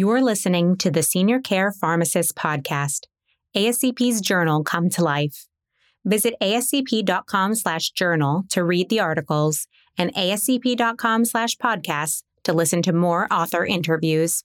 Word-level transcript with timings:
You're 0.00 0.22
listening 0.22 0.78
to 0.78 0.90
the 0.90 1.02
Senior 1.02 1.40
Care 1.40 1.72
Pharmacist 1.72 2.34
Podcast, 2.34 3.00
ASCP's 3.54 4.22
journal 4.22 4.64
come 4.64 4.88
to 4.88 5.04
life. 5.04 5.46
Visit 6.06 6.36
ascp.com 6.40 7.54
slash 7.54 7.90
journal 7.90 8.44
to 8.48 8.64
read 8.64 8.88
the 8.88 9.00
articles 9.00 9.66
and 9.98 10.10
ascp.com 10.14 11.26
slash 11.26 11.54
podcasts 11.58 12.22
to 12.44 12.54
listen 12.54 12.80
to 12.80 12.94
more 12.94 13.28
author 13.30 13.62
interviews. 13.62 14.42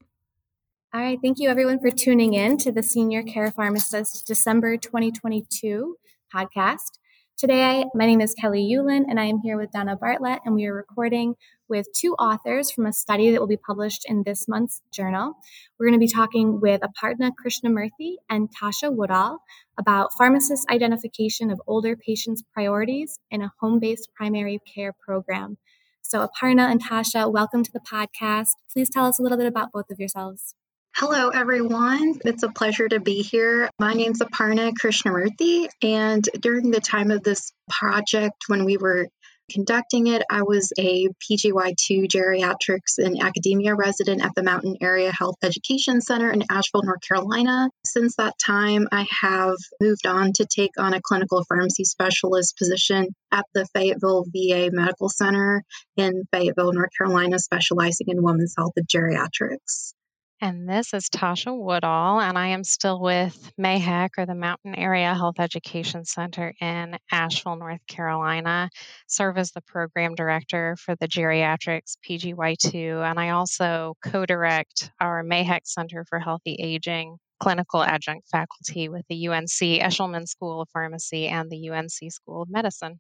All 0.94 1.00
right, 1.00 1.20
thank 1.24 1.40
you 1.40 1.48
everyone 1.48 1.80
for 1.80 1.90
tuning 1.90 2.34
in 2.34 2.58
to 2.58 2.74
the 2.74 2.84
Senior 2.84 3.24
Care 3.24 3.50
Pharmacist 3.50 4.28
December 4.28 4.76
2022 4.76 5.96
podcast. 6.36 7.00
Today, 7.38 7.86
my 7.94 8.06
name 8.06 8.20
is 8.20 8.34
Kelly 8.34 8.70
Ulen, 8.74 9.04
and 9.10 9.22
I 9.22 9.26
am 9.26 9.40
here 9.40 9.58
with 9.58 9.72
Donna 9.72 9.96
Bartlett, 9.96 10.42
and 10.44 10.54
we 10.54 10.66
are 10.66 10.74
recording 10.74 11.36
with 11.68 11.88
two 11.94 12.14
authors 12.14 12.72
from 12.72 12.86
a 12.86 12.94
study 12.94 13.32
that 13.32 13.40
will 13.40 13.48
be 13.48 13.58
published 13.58 14.04
in 14.08 14.24
this 14.24 14.48
month's 14.48 14.82
journal. 14.92 15.34
We're 15.78 15.88
going 15.88 16.00
to 16.00 16.06
be 16.06 16.12
talking 16.12 16.60
with 16.62 16.82
Aparna 16.82 17.32
Krishnamurthy 17.32 18.16
and 18.30 18.50
Tasha 18.50 18.94
Woodall 18.94 19.40
about 19.78 20.12
pharmacist 20.18 20.70
identification 20.70 21.52
of 21.52 21.62
older 21.68 21.96
patients' 21.96 22.44
priorities 22.54 23.20
in 23.32 23.42
a 23.42 23.52
home 23.60 23.80
based 23.80 24.10
primary 24.16 24.60
care 24.74 24.94
program. 24.94 25.58
So, 26.02 26.28
Aparna 26.28 26.70
and 26.70 26.84
Tasha, 26.84 27.32
welcome 27.32 27.64
to 27.64 27.72
the 27.72 27.80
podcast. 27.80 28.50
Please 28.72 28.90
tell 28.90 29.06
us 29.06 29.20
a 29.20 29.24
little 29.24 29.38
bit 29.38 29.48
about 29.48 29.72
both 29.72 29.90
of 29.90 30.00
yourselves. 30.00 30.54
Hello, 30.96 31.28
everyone. 31.28 32.22
It's 32.24 32.44
a 32.44 32.50
pleasure 32.50 32.88
to 32.88 33.02
be 33.02 33.22
here. 33.22 33.70
My 33.78 33.94
name 33.94 34.12
is 34.12 34.20
Aparna 34.20 34.72
Krishnamurthy, 34.72 35.68
and 35.82 36.24
during 36.40 36.72
the 36.72 36.80
time 36.80 37.12
of 37.12 37.22
this 37.22 37.52
project, 37.70 38.46
when 38.48 38.64
we 38.64 38.78
were 38.78 39.10
conducting 39.50 40.08
it, 40.08 40.24
I 40.30 40.44
was 40.44 40.72
a 40.78 41.08
PGY2 41.08 42.08
geriatrics 42.08 42.98
and 42.98 43.22
academia 43.22 43.76
resident 43.76 44.24
at 44.24 44.32
the 44.36 44.44
Mountain 44.44 44.78
Area 44.82 45.12
Health 45.12 45.38
Education 45.44 46.02
Center 46.02 46.32
in 46.32 46.44
Asheville, 46.50 46.84
North 46.84 47.02
Carolina. 47.08 47.70
Since 47.86 48.16
that 48.18 48.34
time, 48.38 48.88
I 48.92 49.08
have 49.22 49.58
moved 49.82 50.08
on 50.08 50.34
to 50.34 50.46
take 50.46 50.72
on 50.78 50.94
a 50.94 51.02
clinical 51.02 51.44
pharmacy 51.48 51.84
specialist 51.84 52.58
position 52.58 53.08
at 53.32 53.46
the 53.54 53.66
Fayetteville 53.74 54.26
VA 54.26 54.70
Medical 54.72 55.10
Center 55.10 55.64
in 55.98 56.24
Fayetteville, 56.32 56.74
North 56.74 56.92
Carolina, 56.98 57.40
specializing 57.40 58.08
in 58.10 58.24
women's 58.24 58.56
health 58.58 58.74
and 58.76 58.88
geriatrics. 58.88 59.94
And 60.42 60.70
this 60.70 60.94
is 60.94 61.10
Tasha 61.10 61.58
Woodall, 61.58 62.20
and 62.20 62.38
I 62.38 62.48
am 62.48 62.66
still 62.66 63.00
with 63.00 63.54
MAHEC 63.58 64.10
or 64.18 64.26
the 64.26 64.36
Mountain 64.36 64.76
Area 64.76 65.14
Health 65.14 65.40
Education 65.40 66.04
Center 66.04 66.54
in 66.60 66.98
Asheville, 67.10 67.56
North 67.56 67.80
Carolina. 67.88 68.70
Serve 69.08 69.38
as 69.38 69.52
the 69.52 69.62
program 69.62 70.14
director 70.14 70.76
for 70.76 70.96
the 70.98 71.08
Geriatrics 71.08 71.98
PGY2, 72.08 73.10
and 73.10 73.18
I 73.18 73.30
also 73.30 73.96
co 74.04 74.26
direct 74.26 74.92
our 75.00 75.24
MAHEC 75.24 75.62
Center 75.64 76.06
for 76.10 76.20
Healthy 76.20 76.56
Aging 76.60 77.18
clinical 77.40 77.82
adjunct 77.82 78.28
faculty 78.30 78.90
with 78.90 79.06
the 79.08 79.28
UNC 79.28 79.50
Eshelman 79.50 80.28
School 80.28 80.62
of 80.62 80.70
Pharmacy 80.70 81.28
and 81.28 81.50
the 81.50 81.70
UNC 81.70 82.12
School 82.12 82.42
of 82.42 82.50
Medicine. 82.50 83.00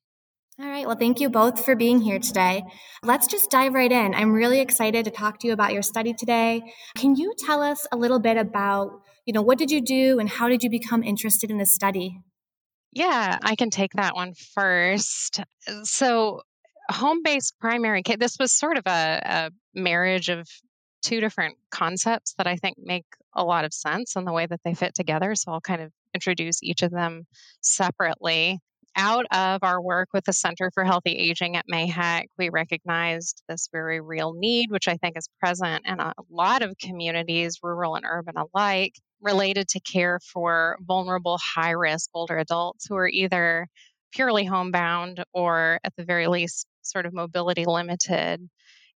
All 0.58 0.70
right. 0.70 0.88
Well, 0.88 0.96
thank 0.96 1.20
you 1.20 1.30
both 1.30 1.66
for 1.66 1.76
being 1.76 2.00
here 2.00 2.18
today. 2.18 2.64
Let's 3.04 3.28
just 3.28 3.52
dive 3.52 3.74
right 3.74 3.92
in. 3.92 4.16
I'm 4.16 4.32
really 4.32 4.62
excited 4.62 5.04
to 5.04 5.12
talk 5.12 5.40
to 5.40 5.48
you 5.48 5.54
about 5.54 5.74
your 5.74 5.82
study 5.82 6.14
today. 6.14 6.64
Can 6.98 7.18
you 7.18 7.34
tell 7.38 7.62
us 7.62 7.86
a 7.92 7.98
little 7.98 8.20
bit 8.20 8.38
about, 8.38 9.02
you 9.26 9.34
know, 9.34 9.42
what 9.42 9.58
did 9.58 9.70
you 9.70 9.82
do 9.82 10.18
and 10.18 10.30
how 10.30 10.48
did 10.48 10.64
you 10.64 10.70
become 10.70 11.04
interested 11.04 11.52
in 11.52 11.58
this 11.58 11.76
study? 11.76 12.22
Yeah, 12.94 13.38
I 13.44 13.58
can 13.58 13.70
take 13.70 13.92
that 13.96 14.16
one 14.16 14.34
first. 14.54 15.42
So, 15.84 16.42
home 16.90 17.22
based 17.22 17.60
primary 17.60 18.02
care, 18.02 18.16
this 18.16 18.38
was 18.40 18.54
sort 18.54 18.78
of 18.78 18.84
a, 18.88 19.22
a 19.26 19.52
marriage 19.78 20.30
of 20.30 20.48
two 21.04 21.20
different 21.20 21.58
concepts 21.70 22.34
that 22.38 22.48
I 22.48 22.56
think 22.56 22.78
make 22.80 23.06
a 23.36 23.44
lot 23.44 23.66
of 23.66 23.74
sense 23.74 24.16
in 24.16 24.24
the 24.24 24.32
way 24.32 24.46
that 24.46 24.62
they 24.64 24.74
fit 24.74 24.96
together. 24.96 25.36
So, 25.36 25.52
I'll 25.52 25.60
kind 25.60 25.82
of 25.82 25.92
introduce 26.14 26.64
each 26.64 26.82
of 26.82 26.92
them 26.92 27.24
separately 27.60 28.62
out 28.96 29.26
of 29.32 29.64
our 29.64 29.82
work 29.82 30.10
with 30.14 30.26
the 30.26 30.34
Center 30.34 30.72
for 30.74 30.84
Healthy 30.84 31.12
Aging 31.12 31.56
at 31.56 31.66
MAHEC, 31.72 32.26
we 32.38 32.50
recognized 32.50 33.44
this 33.48 33.70
very 33.72 34.00
real 34.02 34.34
need, 34.34 34.72
which 34.72 34.88
I 34.88 34.98
think 34.98 35.18
is 35.18 35.28
present 35.40 35.86
in 35.86 36.00
a 36.00 36.14
lot 36.30 36.62
of 36.62 36.78
communities, 36.82 37.60
rural 37.62 37.96
and 37.96 38.06
urban 38.10 38.36
alike, 38.38 38.94
related 39.22 39.68
to 39.70 39.80
care 39.80 40.20
for 40.32 40.78
vulnerable, 40.82 41.38
high 41.38 41.72
risk 41.72 42.10
older 42.14 42.38
adults 42.38 42.86
who 42.88 42.96
are 42.96 43.08
either 43.08 43.68
purely 44.14 44.46
homebound 44.46 45.24
or, 45.34 45.80
at 45.84 45.94
the 45.98 46.06
very 46.06 46.28
least, 46.28 46.66
sort 46.82 47.06
of 47.06 47.14
mobility 47.14 47.66
limited. 47.66 48.48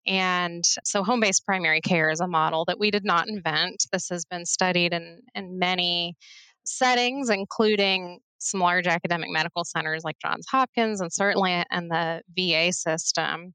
And 0.06 0.64
so, 0.84 1.02
home 1.02 1.20
based 1.20 1.44
primary 1.44 1.80
care 1.80 2.10
is 2.10 2.20
a 2.20 2.28
model 2.28 2.64
that 2.66 2.78
we 2.78 2.90
did 2.90 3.04
not 3.04 3.28
invent. 3.28 3.84
This 3.92 4.08
has 4.10 4.24
been 4.24 4.46
studied 4.46 4.92
in, 4.92 5.20
in 5.34 5.58
many 5.58 6.16
settings, 6.64 7.30
including 7.30 8.20
some 8.38 8.60
large 8.60 8.86
academic 8.86 9.30
medical 9.30 9.64
centers 9.64 10.04
like 10.04 10.16
Johns 10.20 10.46
Hopkins 10.50 11.00
and 11.00 11.12
certainly 11.12 11.64
and 11.70 11.90
the 11.90 12.22
VA 12.36 12.72
system, 12.72 13.54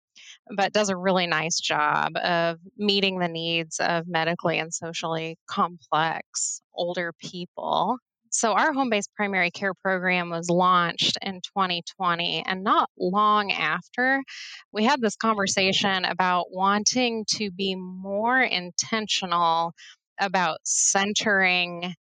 but 0.56 0.74
does 0.74 0.90
a 0.90 0.98
really 0.98 1.28
nice 1.28 1.60
job 1.60 2.16
of 2.18 2.60
meeting 2.78 3.20
the 3.20 3.28
needs 3.28 3.80
of 3.80 4.08
medically 4.08 4.60
and 4.60 4.74
socially 4.74 5.38
complex 5.50 6.62
older 6.76 7.14
people. 7.20 7.98
So, 8.30 8.54
our 8.54 8.74
home 8.74 8.90
based 8.90 9.12
primary 9.16 9.52
care 9.52 9.76
program 9.76 10.32
was 10.32 10.50
launched 10.50 11.20
in 11.22 11.36
2020, 11.42 12.44
and 12.48 12.64
not 12.64 12.90
long 12.98 13.52
after, 13.52 14.24
we 14.72 14.84
had 14.84 15.00
this 15.02 15.16
conversation 15.16 16.04
about 16.04 16.48
wanting 16.50 17.26
to 17.36 17.52
be 17.52 17.76
more 17.76 18.42
intentional 18.42 19.74
about 20.20 20.58
centering 20.64 21.94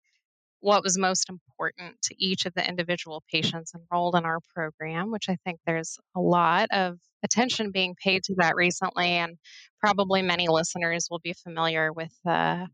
what 0.63 0.85
was 0.85 0.97
most 0.97 1.29
important 1.29 2.01
to 2.05 2.15
each 2.19 2.47
of 2.47 2.55
the 2.55 2.67
individual 2.67 3.23
patients 3.31 3.73
enrolled 3.75 4.15
in 4.15 4.25
our 4.25 4.39
program, 4.55 5.11
which 5.11 5.29
I 5.29 5.37
think 5.45 5.59
there's 5.67 5.99
a 6.17 6.21
lot 6.21 6.69
of 6.71 6.99
attention 7.25 7.73
being 7.73 7.97
paid 8.01 8.23
to 8.25 8.37
that 8.39 8.55
recently. 8.55 9.09
And 9.09 9.39
probably 9.81 10.23
many 10.23 10.47
listeners 10.49 11.09
will 11.11 11.19
be 11.19 11.35
familiar 11.35 11.93
with 11.93 12.13
the 12.25 12.69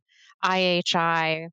IHI 0.45 1.49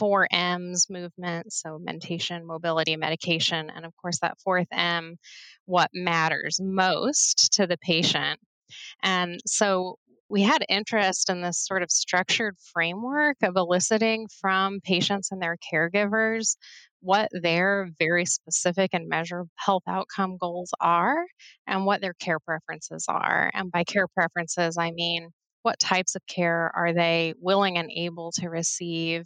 4M's 0.00 0.86
movement. 0.88 1.52
So, 1.52 1.80
mentation, 1.82 2.46
mobility, 2.46 2.96
medication. 2.96 3.68
And 3.74 3.84
of 3.84 3.92
course, 4.00 4.20
that 4.20 4.38
fourth 4.44 4.68
M, 4.70 5.16
what 5.66 5.90
matters 5.92 6.60
most 6.62 7.54
to 7.54 7.66
the 7.66 7.78
patient. 7.78 8.38
And 9.02 9.40
so 9.44 9.96
we 10.30 10.42
had 10.42 10.64
interest 10.68 11.28
in 11.28 11.42
this 11.42 11.58
sort 11.58 11.82
of 11.82 11.90
structured 11.90 12.56
framework 12.72 13.36
of 13.42 13.56
eliciting 13.56 14.28
from 14.40 14.80
patients 14.80 15.30
and 15.32 15.42
their 15.42 15.56
caregivers 15.72 16.56
what 17.00 17.28
their 17.32 17.90
very 17.98 18.24
specific 18.24 18.90
and 18.92 19.08
measurable 19.08 19.50
health 19.56 19.82
outcome 19.88 20.36
goals 20.38 20.70
are 20.80 21.24
and 21.66 21.84
what 21.84 22.00
their 22.00 22.14
care 22.14 22.38
preferences 22.38 23.06
are. 23.08 23.50
And 23.54 23.72
by 23.72 23.84
care 23.84 24.06
preferences, 24.06 24.76
I 24.78 24.92
mean 24.92 25.30
what 25.62 25.78
types 25.78 26.14
of 26.14 26.22
care 26.26 26.70
are 26.74 26.92
they 26.92 27.34
willing 27.38 27.76
and 27.76 27.90
able 27.90 28.32
to 28.36 28.48
receive 28.48 29.24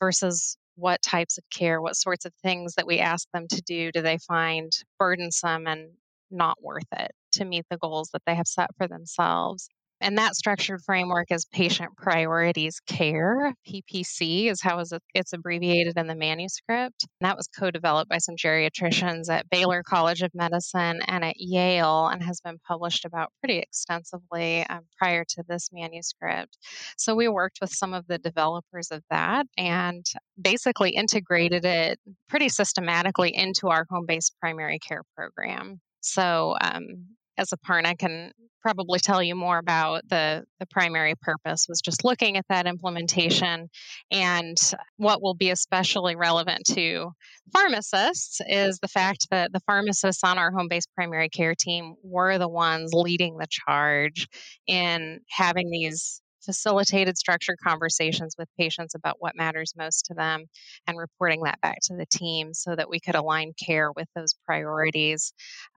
versus 0.00 0.56
what 0.76 1.02
types 1.02 1.36
of 1.36 1.44
care, 1.52 1.80
what 1.80 1.96
sorts 1.96 2.24
of 2.24 2.32
things 2.42 2.74
that 2.74 2.86
we 2.86 2.98
ask 3.00 3.26
them 3.32 3.46
to 3.48 3.62
do 3.62 3.90
do 3.92 4.02
they 4.02 4.18
find 4.18 4.72
burdensome 4.98 5.66
and 5.66 5.90
not 6.30 6.62
worth 6.62 6.86
it 6.92 7.10
to 7.32 7.44
meet 7.44 7.64
the 7.70 7.78
goals 7.78 8.10
that 8.12 8.22
they 8.26 8.34
have 8.34 8.46
set 8.46 8.70
for 8.76 8.86
themselves. 8.86 9.68
And 10.04 10.18
that 10.18 10.36
structured 10.36 10.82
framework 10.82 11.32
is 11.32 11.46
patient 11.46 11.96
priorities 11.96 12.78
care. 12.86 13.54
PPC 13.66 14.50
is 14.50 14.60
how 14.60 14.82
it's 15.14 15.32
abbreviated 15.32 15.96
in 15.96 16.06
the 16.06 16.14
manuscript. 16.14 17.06
And 17.20 17.26
that 17.26 17.38
was 17.38 17.48
co 17.48 17.70
developed 17.70 18.10
by 18.10 18.18
some 18.18 18.36
geriatricians 18.36 19.30
at 19.30 19.48
Baylor 19.48 19.82
College 19.82 20.20
of 20.20 20.30
Medicine 20.34 21.00
and 21.08 21.24
at 21.24 21.36
Yale 21.38 22.08
and 22.08 22.22
has 22.22 22.38
been 22.42 22.58
published 22.68 23.06
about 23.06 23.32
pretty 23.40 23.58
extensively 23.60 24.66
um, 24.66 24.80
prior 24.98 25.24
to 25.26 25.42
this 25.48 25.70
manuscript. 25.72 26.58
So 26.98 27.14
we 27.14 27.26
worked 27.28 27.60
with 27.62 27.70
some 27.70 27.94
of 27.94 28.06
the 28.06 28.18
developers 28.18 28.90
of 28.90 29.02
that 29.08 29.46
and 29.56 30.04
basically 30.38 30.90
integrated 30.90 31.64
it 31.64 31.98
pretty 32.28 32.50
systematically 32.50 33.34
into 33.34 33.68
our 33.68 33.86
home 33.88 34.04
based 34.06 34.36
primary 34.38 34.78
care 34.80 35.02
program. 35.16 35.80
So, 36.02 36.56
um, 36.60 37.16
as 37.38 37.50
Aparna 37.50 37.98
can 37.98 38.32
probably 38.64 38.98
tell 38.98 39.22
you 39.22 39.34
more 39.34 39.58
about 39.58 40.08
the, 40.08 40.42
the 40.58 40.66
primary 40.66 41.14
purpose 41.20 41.66
was 41.68 41.82
just 41.82 42.02
looking 42.02 42.38
at 42.38 42.46
that 42.48 42.66
implementation 42.66 43.68
and 44.10 44.56
what 44.96 45.20
will 45.20 45.34
be 45.34 45.50
especially 45.50 46.16
relevant 46.16 46.64
to 46.64 47.10
pharmacists 47.52 48.40
is 48.48 48.78
the 48.78 48.88
fact 48.88 49.26
that 49.30 49.52
the 49.52 49.60
pharmacists 49.66 50.24
on 50.24 50.38
our 50.38 50.50
home-based 50.50 50.88
primary 50.94 51.28
care 51.28 51.54
team 51.54 51.94
were 52.02 52.38
the 52.38 52.48
ones 52.48 52.94
leading 52.94 53.36
the 53.36 53.46
charge 53.50 54.28
in 54.66 55.20
having 55.28 55.68
these 55.70 56.22
facilitated 56.44 57.16
structured 57.16 57.58
conversations 57.62 58.34
with 58.38 58.48
patients 58.58 58.94
about 58.94 59.16
what 59.18 59.36
matters 59.36 59.72
most 59.76 60.06
to 60.06 60.14
them 60.14 60.44
and 60.86 60.98
reporting 60.98 61.42
that 61.44 61.60
back 61.60 61.78
to 61.82 61.94
the 61.96 62.06
team 62.06 62.54
so 62.54 62.74
that 62.76 62.88
we 62.88 63.00
could 63.00 63.14
align 63.14 63.52
care 63.64 63.90
with 63.92 64.08
those 64.14 64.34
priorities. 64.46 65.32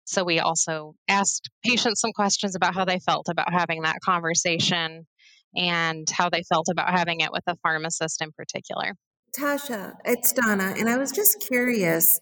So 0.05 0.23
we 0.23 0.39
also 0.39 0.95
asked 1.07 1.49
patients 1.63 2.01
some 2.01 2.13
questions 2.13 2.55
about 2.55 2.75
how 2.75 2.85
they 2.85 2.99
felt 2.99 3.27
about 3.29 3.51
having 3.51 3.81
that 3.83 3.99
conversation 4.03 5.05
and 5.55 6.07
how 6.09 6.29
they 6.29 6.43
felt 6.43 6.67
about 6.69 6.91
having 6.91 7.21
it 7.21 7.31
with 7.31 7.43
a 7.47 7.55
pharmacist 7.63 8.21
in 8.21 8.31
particular. 8.31 8.93
Tasha, 9.37 9.93
it's 10.05 10.33
Donna, 10.33 10.73
and 10.77 10.89
I 10.89 10.97
was 10.97 11.11
just 11.11 11.45
curious 11.47 12.19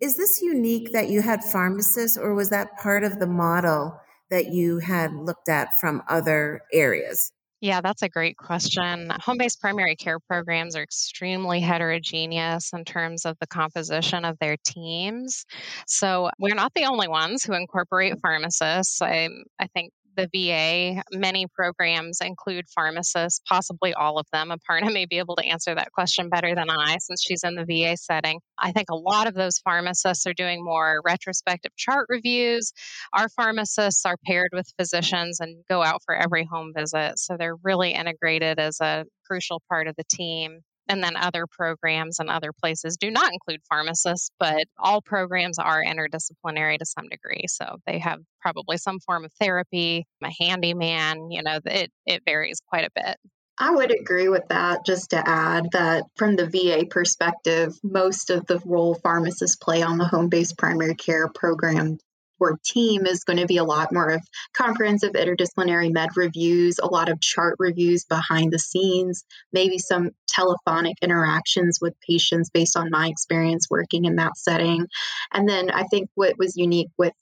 is 0.00 0.16
this 0.16 0.42
unique 0.42 0.92
that 0.92 1.08
you 1.08 1.22
had 1.22 1.44
pharmacists, 1.44 2.18
or 2.18 2.34
was 2.34 2.50
that 2.50 2.76
part 2.78 3.04
of 3.04 3.20
the 3.20 3.26
model 3.26 3.98
that 4.28 4.52
you 4.52 4.78
had 4.78 5.14
looked 5.14 5.48
at 5.48 5.68
from 5.80 6.02
other 6.08 6.62
areas? 6.72 7.32
Yeah, 7.64 7.80
that's 7.80 8.02
a 8.02 8.10
great 8.10 8.36
question. 8.36 9.10
Home 9.22 9.38
based 9.38 9.58
primary 9.58 9.96
care 9.96 10.18
programs 10.20 10.76
are 10.76 10.82
extremely 10.82 11.60
heterogeneous 11.60 12.74
in 12.74 12.84
terms 12.84 13.24
of 13.24 13.38
the 13.40 13.46
composition 13.46 14.26
of 14.26 14.38
their 14.38 14.58
teams. 14.66 15.46
So, 15.86 16.28
we're 16.38 16.54
not 16.54 16.74
the 16.74 16.84
only 16.84 17.08
ones 17.08 17.42
who 17.42 17.54
incorporate 17.54 18.20
pharmacists. 18.20 19.00
I, 19.00 19.30
I 19.58 19.68
think 19.68 19.94
the 20.16 20.28
VA, 20.32 21.02
many 21.12 21.46
programs 21.54 22.18
include 22.20 22.66
pharmacists, 22.68 23.40
possibly 23.48 23.94
all 23.94 24.18
of 24.18 24.26
them. 24.32 24.50
Aparna 24.50 24.92
may 24.92 25.06
be 25.06 25.18
able 25.18 25.36
to 25.36 25.44
answer 25.44 25.74
that 25.74 25.92
question 25.92 26.28
better 26.28 26.54
than 26.54 26.70
I 26.70 26.96
since 27.00 27.22
she's 27.22 27.44
in 27.44 27.54
the 27.54 27.64
VA 27.64 27.96
setting. 27.96 28.40
I 28.58 28.72
think 28.72 28.90
a 28.90 28.96
lot 28.96 29.26
of 29.26 29.34
those 29.34 29.58
pharmacists 29.58 30.26
are 30.26 30.34
doing 30.34 30.64
more 30.64 31.00
retrospective 31.04 31.72
chart 31.76 32.06
reviews. 32.08 32.72
Our 33.12 33.28
pharmacists 33.28 34.04
are 34.04 34.16
paired 34.26 34.50
with 34.52 34.72
physicians 34.78 35.40
and 35.40 35.64
go 35.68 35.82
out 35.82 36.02
for 36.04 36.14
every 36.14 36.44
home 36.44 36.72
visit. 36.76 37.18
So 37.18 37.36
they're 37.36 37.56
really 37.62 37.92
integrated 37.92 38.58
as 38.58 38.80
a 38.80 39.04
crucial 39.26 39.62
part 39.68 39.88
of 39.88 39.96
the 39.96 40.04
team. 40.10 40.60
And 40.88 41.02
then 41.02 41.16
other 41.16 41.46
programs 41.50 42.18
and 42.18 42.28
other 42.28 42.52
places 42.52 42.96
do 42.96 43.10
not 43.10 43.32
include 43.32 43.60
pharmacists, 43.68 44.30
but 44.38 44.64
all 44.78 45.00
programs 45.00 45.58
are 45.58 45.82
interdisciplinary 45.82 46.78
to 46.78 46.86
some 46.86 47.08
degree. 47.08 47.44
So 47.48 47.78
they 47.86 47.98
have 48.00 48.20
probably 48.40 48.76
some 48.76 49.00
form 49.00 49.24
of 49.24 49.32
therapy, 49.40 50.06
a 50.22 50.30
handyman, 50.40 51.30
you 51.30 51.42
know, 51.42 51.58
it, 51.64 51.90
it 52.06 52.22
varies 52.26 52.60
quite 52.68 52.84
a 52.84 52.90
bit. 52.94 53.16
I 53.56 53.70
would 53.70 53.98
agree 53.98 54.28
with 54.28 54.48
that. 54.48 54.84
Just 54.84 55.10
to 55.10 55.22
add 55.28 55.68
that 55.72 56.04
from 56.16 56.34
the 56.36 56.46
VA 56.46 56.86
perspective, 56.86 57.72
most 57.82 58.30
of 58.30 58.46
the 58.46 58.60
role 58.64 58.94
pharmacists 58.94 59.56
play 59.56 59.82
on 59.82 59.96
the 59.96 60.06
home 60.06 60.28
based 60.28 60.58
primary 60.58 60.96
care 60.96 61.28
program 61.28 61.98
or 62.40 62.58
team 62.64 63.06
is 63.06 63.24
going 63.24 63.38
to 63.38 63.46
be 63.46 63.56
a 63.56 63.64
lot 63.64 63.92
more 63.92 64.10
of 64.10 64.22
comprehensive 64.52 65.12
interdisciplinary 65.12 65.92
med 65.92 66.10
reviews, 66.16 66.78
a 66.78 66.86
lot 66.86 67.08
of 67.08 67.20
chart 67.20 67.56
reviews 67.58 68.04
behind 68.04 68.52
the 68.52 68.58
scenes, 68.58 69.24
maybe 69.52 69.78
some 69.78 70.10
telephonic 70.28 70.96
interactions 71.02 71.78
with 71.80 71.94
patients 72.06 72.50
based 72.50 72.76
on 72.76 72.90
my 72.90 73.08
experience 73.08 73.68
working 73.70 74.04
in 74.04 74.16
that 74.16 74.36
setting. 74.36 74.86
And 75.32 75.48
then 75.48 75.70
I 75.70 75.84
think 75.84 76.10
what 76.14 76.38
was 76.38 76.56
unique 76.56 76.90
with 76.98 77.12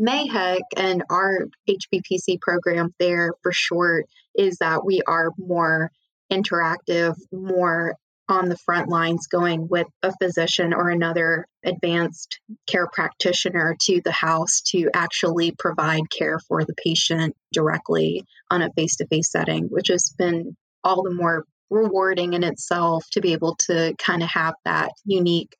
MAHEC 0.00 0.60
and 0.76 1.04
our 1.10 1.48
HBPC 1.68 2.40
program 2.40 2.94
there 2.98 3.32
for 3.42 3.52
short 3.52 4.06
is 4.34 4.56
that 4.58 4.84
we 4.84 5.02
are 5.06 5.30
more 5.36 5.90
interactive, 6.32 7.16
more 7.30 7.96
on 8.30 8.48
the 8.48 8.56
front 8.56 8.88
lines 8.88 9.26
going 9.26 9.68
with 9.68 9.86
a 10.02 10.12
physician 10.22 10.72
or 10.72 10.88
another 10.88 11.46
advanced 11.64 12.40
care 12.66 12.86
practitioner 12.92 13.76
to 13.80 14.00
the 14.04 14.12
house 14.12 14.62
to 14.68 14.88
actually 14.94 15.52
provide 15.52 16.10
care 16.10 16.38
for 16.48 16.64
the 16.64 16.74
patient 16.74 17.34
directly 17.52 18.24
on 18.50 18.62
a 18.62 18.70
face 18.72 18.96
to 18.96 19.06
face 19.08 19.30
setting, 19.30 19.64
which 19.64 19.88
has 19.88 20.14
been 20.16 20.56
all 20.84 21.02
the 21.02 21.14
more 21.14 21.44
rewarding 21.70 22.32
in 22.32 22.44
itself 22.44 23.04
to 23.12 23.20
be 23.20 23.32
able 23.32 23.56
to 23.66 23.94
kind 23.98 24.22
of 24.22 24.28
have 24.28 24.54
that 24.64 24.90
unique 25.04 25.54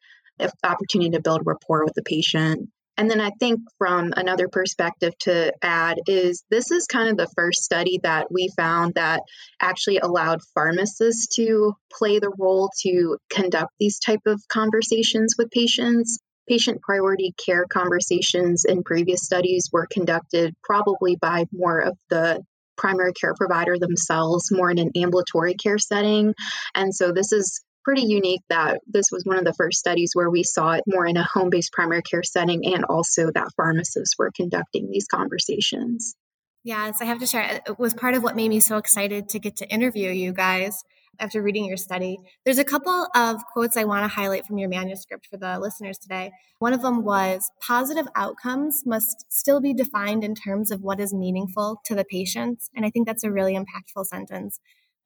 opportunity 0.65 1.11
to 1.11 1.21
build 1.21 1.43
rapport 1.45 1.85
with 1.85 1.95
the 1.95 2.03
patient 2.03 2.69
and 3.01 3.11
then 3.11 3.19
I 3.19 3.31
think 3.31 3.61
from 3.79 4.13
another 4.15 4.49
perspective 4.49 5.17
to 5.21 5.55
add 5.63 5.97
is 6.07 6.45
this 6.51 6.71
is 6.71 6.87
kind 6.87 7.09
of 7.09 7.17
the 7.17 7.33
first 7.35 7.63
study 7.65 7.99
that 8.03 8.31
we 8.31 8.51
found 8.55 8.97
that 8.97 9.23
actually 9.59 9.97
allowed 9.97 10.41
pharmacists 10.53 11.35
to 11.37 11.73
play 11.91 12.19
the 12.19 12.31
role 12.39 12.71
to 12.83 13.17
conduct 13.31 13.71
these 13.81 14.01
type 14.01 14.21
of 14.27 14.39
conversations 14.49 15.35
with 15.39 15.51
patients. 15.51 16.19
Patient 16.47 16.83
priority 16.83 17.33
care 17.43 17.65
conversations 17.73 18.67
in 18.67 18.83
previous 18.83 19.23
studies 19.23 19.71
were 19.73 19.87
conducted 19.91 20.53
probably 20.63 21.17
by 21.17 21.47
more 21.55 21.79
of 21.79 21.97
the 22.11 22.43
primary 22.77 23.15
care 23.15 23.33
provider 23.35 23.79
themselves, 23.79 24.53
more 24.53 24.71
in 24.71 24.79
an 24.79 24.91
ambulatory 24.95 25.55
care 25.55 25.79
setting. 25.79 26.35
And 26.75 26.95
so 26.95 27.13
this 27.13 27.33
is 27.33 27.63
pretty 27.85 28.03
unique 28.03 28.43
that 28.49 28.81
this 28.87 29.07
was 29.11 29.25
one 29.25 29.39
of 29.39 29.45
the 29.45 29.55
first 29.55 29.79
studies 29.79 30.13
where 30.15 30.31
we 30.31 30.43
saw 30.43 30.73
it 30.73 30.85
more 30.87 31.07
in 31.07 31.17
a 31.17 31.25
home 31.25 31.51
based 31.51 31.73
primary 31.73 32.03
care 32.03 32.23
setting 32.23 32.67
and 32.75 32.85
also 32.85 33.31
that 33.33 33.49
pharmacists 33.57 34.17
were 34.19 34.31
conducting 34.35 34.91
these 34.91 35.07
conversations. 35.07 36.15
Yes, 36.63 36.99
I 37.01 37.07
have 37.07 37.21
to 37.21 37.27
share. 37.27 37.63
It 37.67 37.79
was 37.79 37.95
part 37.95 38.15
of 38.15 38.23
what 38.23 38.37
made 38.37 38.51
me 38.51 38.61
so 38.61 38.77
excited 38.77 39.31
to 39.31 39.39
get 39.39 39.57
to 39.57 39.69
interview 39.69 40.11
you 40.11 40.33
guys 40.33 40.85
after 41.19 41.43
reading 41.43 41.65
your 41.65 41.77
study. 41.77 42.19
There's 42.45 42.59
a 42.59 42.65
couple 42.65 43.09
of 43.15 43.45
quotes 43.53 43.77
I 43.77 43.85
want 43.85 44.05
to 44.05 44.15
highlight 44.15 44.47
from 44.47 44.59
your 44.59 44.69
manuscript 44.69 45.27
for 45.27 45.37
the 45.37 45.59
listeners 45.59 45.99
today. 45.99 46.33
One 46.59 46.73
of 46.73 46.83
them 46.83 47.05
was 47.05 47.51
positive 47.67 48.07
outcomes 48.15 48.83
must 48.87 49.27
still 49.31 49.61
be 49.61 49.75
defined 49.75 50.25
in 50.25 50.35
terms 50.35 50.71
of 50.71 50.83
what 50.83 51.01
is 51.01 51.13
meaningful 51.15 51.81
to 51.87 51.95
the 51.95 52.05
patients. 52.05 52.71
And 52.75 52.85
I 52.85 52.91
think 52.91 53.07
that's 53.07 53.25
a 53.25 53.31
really 53.31 53.55
impactful 53.55 54.07
sentence. 54.07 54.61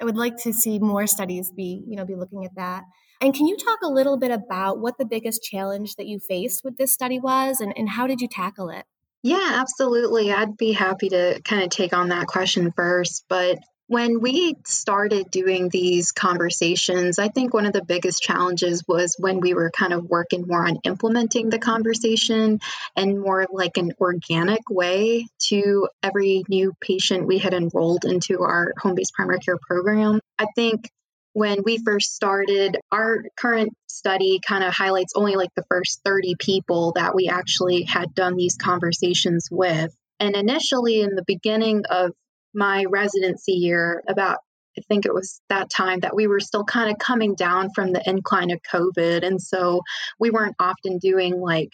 I 0.04 0.06
would 0.06 0.18
like 0.18 0.36
to 0.42 0.52
see 0.52 0.78
more 0.78 1.06
studies 1.06 1.50
be, 1.50 1.82
you 1.88 1.96
know, 1.96 2.04
be 2.04 2.14
looking 2.14 2.44
at 2.44 2.54
that. 2.56 2.84
And 3.22 3.32
can 3.32 3.46
you 3.46 3.56
talk 3.56 3.78
a 3.82 3.88
little 3.88 4.18
bit 4.18 4.30
about 4.30 4.78
what 4.78 4.98
the 4.98 5.06
biggest 5.06 5.42
challenge 5.42 5.96
that 5.96 6.06
you 6.06 6.20
faced 6.20 6.62
with 6.62 6.76
this 6.76 6.92
study 6.92 7.18
was 7.18 7.58
and, 7.58 7.72
and 7.74 7.88
how 7.88 8.06
did 8.06 8.20
you 8.20 8.28
tackle 8.28 8.68
it? 8.68 8.84
Yeah, 9.22 9.48
absolutely. 9.54 10.30
I'd 10.30 10.58
be 10.58 10.72
happy 10.72 11.08
to 11.08 11.40
kind 11.42 11.62
of 11.62 11.70
take 11.70 11.94
on 11.94 12.10
that 12.10 12.26
question 12.26 12.70
first. 12.76 13.24
But 13.30 13.60
when 13.86 14.20
we 14.20 14.56
started 14.64 15.30
doing 15.30 15.68
these 15.68 16.10
conversations, 16.10 17.18
I 17.18 17.28
think 17.28 17.52
one 17.52 17.66
of 17.66 17.74
the 17.74 17.84
biggest 17.84 18.22
challenges 18.22 18.82
was 18.88 19.16
when 19.18 19.40
we 19.40 19.52
were 19.52 19.70
kind 19.70 19.92
of 19.92 20.04
working 20.04 20.46
more 20.46 20.66
on 20.66 20.78
implementing 20.84 21.50
the 21.50 21.58
conversation 21.58 22.60
and 22.96 23.20
more 23.20 23.46
like 23.52 23.76
an 23.76 23.92
organic 24.00 24.70
way 24.70 25.26
to 25.48 25.88
every 26.02 26.44
new 26.48 26.72
patient 26.80 27.26
we 27.26 27.38
had 27.38 27.52
enrolled 27.52 28.06
into 28.06 28.40
our 28.40 28.72
home 28.78 28.94
based 28.94 29.12
primary 29.14 29.40
care 29.40 29.58
program. 29.58 30.20
I 30.38 30.46
think 30.54 30.88
when 31.34 31.58
we 31.64 31.78
first 31.78 32.14
started, 32.14 32.78
our 32.90 33.24
current 33.36 33.74
study 33.88 34.40
kind 34.46 34.64
of 34.64 34.72
highlights 34.72 35.12
only 35.14 35.34
like 35.36 35.50
the 35.56 35.64
first 35.68 36.00
30 36.04 36.36
people 36.38 36.92
that 36.92 37.14
we 37.14 37.28
actually 37.28 37.82
had 37.82 38.14
done 38.14 38.36
these 38.36 38.56
conversations 38.56 39.48
with. 39.50 39.94
And 40.20 40.36
initially, 40.36 41.02
in 41.02 41.16
the 41.16 41.24
beginning 41.26 41.82
of 41.90 42.12
my 42.54 42.84
residency 42.88 43.52
year, 43.52 44.02
about 44.08 44.38
I 44.76 44.82
think 44.88 45.06
it 45.06 45.14
was 45.14 45.40
that 45.48 45.70
time 45.70 46.00
that 46.00 46.16
we 46.16 46.26
were 46.26 46.40
still 46.40 46.64
kind 46.64 46.90
of 46.90 46.98
coming 46.98 47.36
down 47.36 47.70
from 47.74 47.92
the 47.92 48.02
incline 48.04 48.50
of 48.50 48.60
COVID. 48.72 49.24
And 49.24 49.40
so 49.40 49.82
we 50.18 50.30
weren't 50.30 50.56
often 50.58 50.98
doing 50.98 51.40
like 51.40 51.68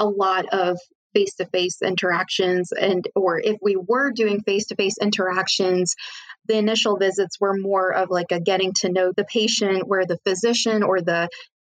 a 0.00 0.06
lot 0.06 0.46
of 0.52 0.76
face 1.14 1.34
to 1.36 1.46
face 1.46 1.80
interactions. 1.82 2.72
And, 2.72 3.06
or 3.14 3.40
if 3.40 3.56
we 3.62 3.76
were 3.76 4.10
doing 4.10 4.42
face 4.42 4.66
to 4.66 4.76
face 4.76 4.96
interactions, 5.00 5.94
the 6.46 6.56
initial 6.56 6.96
visits 6.96 7.38
were 7.40 7.56
more 7.56 7.92
of 7.92 8.10
like 8.10 8.32
a 8.32 8.40
getting 8.40 8.72
to 8.80 8.90
know 8.90 9.12
the 9.16 9.24
patient, 9.24 9.86
where 9.86 10.06
the 10.06 10.18
physician 10.26 10.82
or 10.82 11.00
the 11.00 11.28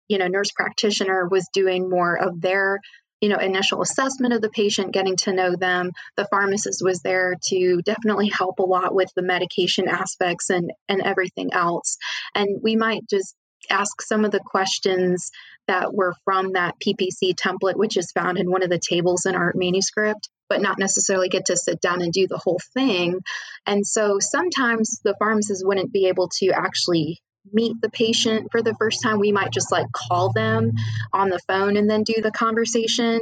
you 0.08 0.18
know 0.18 0.28
nurse 0.28 0.52
practitioner 0.52 1.28
was 1.28 1.48
doing 1.54 1.90
more 1.90 2.18
of 2.18 2.40
their 2.42 2.80
you 3.22 3.30
know 3.30 3.38
initial 3.38 3.82
assessment 3.82 4.34
of 4.34 4.42
the 4.42 4.50
patient 4.50 4.94
getting 4.94 5.16
to 5.18 5.34
know 5.34 5.56
them. 5.56 5.92
The 6.16 6.28
pharmacist 6.30 6.82
was 6.84 7.02
there 7.02 7.36
to 7.50 7.82
definitely 7.82 8.30
help 8.30 8.60
a 8.60 8.64
lot 8.64 8.94
with 8.94 9.12
the 9.16 9.24
medication 9.24 9.88
aspects 9.88 10.50
and 10.50 10.72
and 10.88 11.02
everything 11.02 11.54
else. 11.54 11.98
And 12.36 12.62
we 12.62 12.76
might 12.76 13.08
just 13.10 13.36
ask 13.70 14.02
some 14.02 14.24
of 14.24 14.32
the 14.32 14.40
questions 14.40 15.32
that 15.68 15.94
were 15.94 16.14
from 16.24 16.54
that 16.54 16.76
ppc 16.80 17.34
template 17.36 17.76
which 17.76 17.98
is 17.98 18.12
found 18.12 18.38
in 18.38 18.50
one 18.50 18.64
of 18.64 18.70
the 18.70 18.80
tables 18.80 19.26
in 19.26 19.36
our 19.36 19.52
manuscript 19.56 20.30
but 20.50 20.62
not 20.62 20.80
necessarily 20.80 21.30
get 21.30 21.46
to 21.46 21.58
sit 21.58 21.82
down 21.82 22.02
and 22.02 22.14
do 22.14 22.28
the 22.28 22.38
whole 22.38 22.60
thing. 22.74 23.20
And 23.66 23.86
so 23.86 24.18
sometimes 24.20 25.00
the 25.04 25.16
pharmacist 25.20 25.66
wouldn't 25.66 25.92
be 25.92 26.08
able 26.08 26.30
to 26.40 26.48
actually 26.50 27.22
meet 27.52 27.76
the 27.82 27.90
patient 27.90 28.48
for 28.52 28.62
the 28.62 28.76
first 28.76 29.02
time, 29.02 29.20
we 29.20 29.32
might 29.32 29.52
just 29.52 29.72
like 29.72 29.88
call 29.92 30.32
them 30.34 30.72
on 31.14 31.30
the 31.30 31.40
phone 31.48 31.78
and 31.78 31.90
then 31.90 32.04
do 32.04 32.22
the 32.22 32.32
conversation. 32.32 33.20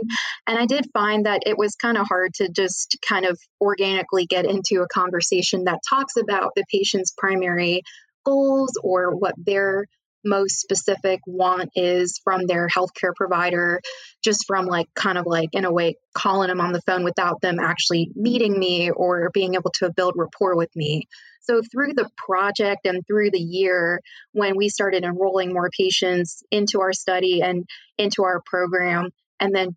And 0.48 0.58
I 0.58 0.66
did 0.66 0.90
find 0.94 1.26
that 1.26 1.44
it 1.46 1.58
was 1.58 1.76
kind 1.76 1.98
of 1.98 2.08
hard 2.08 2.34
to 2.36 2.50
just 2.50 2.98
kind 3.08 3.26
of 3.26 3.40
organically 3.62 4.26
get 4.26 4.46
into 4.46 4.82
a 4.82 4.88
conversation 4.88 5.66
that 5.66 5.80
talks 5.90 6.18
about 6.18 6.52
the 6.56 6.64
patient's 6.72 7.14
primary 7.18 7.82
goals 8.26 8.72
or 8.84 9.16
what 9.16 9.36
their 9.38 9.86
most 10.26 10.60
specific 10.60 11.20
want 11.28 11.70
is 11.76 12.20
from 12.24 12.48
their 12.48 12.68
healthcare 12.68 13.14
provider, 13.16 13.80
just 14.24 14.46
from 14.48 14.66
like 14.66 14.88
kind 14.96 15.18
of 15.18 15.26
like 15.28 15.50
in 15.54 15.66
a 15.66 15.72
way 15.72 15.96
calling 16.14 16.50
them 16.50 16.60
on 16.60 16.72
the 16.72 16.82
phone 16.82 17.04
without 17.04 17.42
them 17.42 17.60
actually 17.60 18.10
meeting 18.16 18.58
me 18.58 18.90
or 18.90 19.30
being 19.34 19.54
able 19.54 19.72
to 19.76 19.92
build 19.96 20.16
rapport 20.18 20.56
with 20.56 20.76
me. 20.76 21.08
So, 21.46 21.62
through 21.72 21.94
the 21.94 22.10
project 22.18 22.86
and 22.86 23.06
through 23.06 23.32
the 23.32 23.40
year, 23.40 24.02
when 24.34 24.56
we 24.56 24.70
started 24.70 25.04
enrolling 25.04 25.54
more 25.54 25.70
patients 25.70 26.44
into 26.52 26.82
our 26.82 26.94
study 26.94 27.42
and 27.42 27.66
into 27.98 28.24
our 28.24 28.42
program, 28.46 29.10
and 29.40 29.54
then 29.54 29.76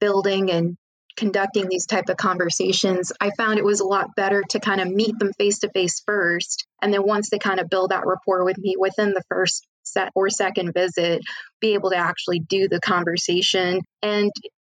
building 0.00 0.50
and 0.50 0.76
conducting 1.14 1.68
these 1.68 1.84
type 1.84 2.08
of 2.08 2.16
conversations 2.16 3.12
i 3.20 3.30
found 3.36 3.58
it 3.58 3.64
was 3.64 3.80
a 3.80 3.86
lot 3.86 4.16
better 4.16 4.42
to 4.48 4.58
kind 4.58 4.80
of 4.80 4.88
meet 4.88 5.16
them 5.18 5.30
face 5.34 5.58
to 5.58 5.68
face 5.68 6.00
first 6.06 6.66
and 6.80 6.92
then 6.92 7.02
once 7.04 7.28
they 7.28 7.38
kind 7.38 7.60
of 7.60 7.68
build 7.68 7.90
that 7.90 8.06
rapport 8.06 8.46
with 8.46 8.56
me 8.56 8.76
within 8.78 9.10
the 9.10 9.22
first 9.28 9.66
set 9.82 10.10
or 10.14 10.30
second 10.30 10.72
visit 10.72 11.22
be 11.60 11.74
able 11.74 11.90
to 11.90 11.96
actually 11.96 12.40
do 12.40 12.68
the 12.68 12.80
conversation. 12.80 13.80
And 14.02 14.30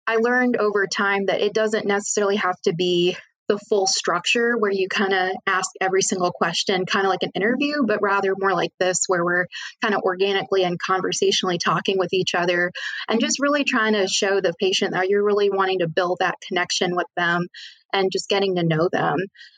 i 0.06 0.16
learned 0.16 0.56
over 0.56 0.86
time 0.86 1.26
that 1.26 1.40
it 1.40 1.52
doesn't 1.52 1.86
necessarily 1.86 2.36
have 2.36 2.60
to 2.62 2.74
be 2.74 3.16
the 3.48 3.58
full 3.68 3.86
structure 3.86 4.56
where 4.58 4.70
you 4.70 4.88
kind 4.88 5.12
of 5.12 5.30
ask 5.46 5.70
every 5.80 6.02
single 6.02 6.32
question, 6.32 6.86
kind 6.86 7.06
of 7.06 7.10
like 7.10 7.22
an 7.22 7.32
interview, 7.34 7.84
but 7.86 8.02
rather 8.02 8.34
more 8.38 8.54
like 8.54 8.72
this, 8.78 9.04
where 9.06 9.24
we're 9.24 9.46
kind 9.82 9.94
of 9.94 10.02
organically 10.02 10.64
and 10.64 10.78
conversationally 10.78 11.58
talking 11.58 11.98
with 11.98 12.12
each 12.12 12.34
other 12.34 12.72
and 13.08 13.20
just 13.20 13.40
really 13.40 13.64
trying 13.64 13.94
to 13.94 14.08
show 14.08 14.40
the 14.40 14.54
patient 14.60 14.92
that 14.92 15.08
you're 15.08 15.24
really 15.24 15.50
wanting 15.50 15.80
to 15.80 15.88
build 15.88 16.18
that 16.20 16.36
connection 16.46 16.96
with 16.96 17.06
them 17.16 17.46
and 17.92 18.12
just 18.12 18.28
getting 18.28 18.56
to 18.56 18.62
know 18.62 18.88
them. 18.90 19.16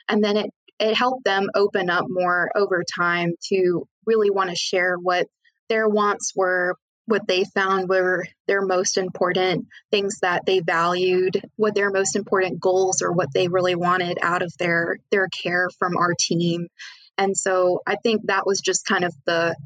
And 0.08 0.22
then 0.22 0.36
it, 0.36 0.50
it 0.78 0.94
helped 0.94 1.24
them 1.24 1.48
open 1.54 1.90
up 1.90 2.04
more 2.08 2.50
over 2.54 2.84
time 2.96 3.32
to 3.48 3.86
really 4.06 4.30
want 4.30 4.50
to 4.50 4.56
share 4.56 4.96
what 4.96 5.26
their 5.68 5.88
wants 5.88 6.32
were 6.34 6.76
what 7.08 7.26
they 7.26 7.44
found 7.44 7.88
were 7.88 8.26
their 8.46 8.60
most 8.60 8.98
important 8.98 9.66
things 9.90 10.18
that 10.20 10.44
they 10.44 10.60
valued, 10.60 11.42
what 11.56 11.74
their 11.74 11.90
most 11.90 12.16
important 12.16 12.60
goals 12.60 13.00
or 13.00 13.12
what 13.12 13.32
they 13.32 13.48
really 13.48 13.74
wanted 13.74 14.18
out 14.20 14.42
of 14.42 14.52
their 14.58 14.98
their 15.10 15.28
care 15.28 15.68
from 15.78 15.96
our 15.96 16.14
team. 16.18 16.68
And 17.16 17.36
so 17.36 17.80
I 17.86 17.96
think 17.96 18.26
that 18.26 18.46
was 18.46 18.60
just 18.60 18.84
kind 18.84 19.04
of 19.04 19.14
the 19.24 19.56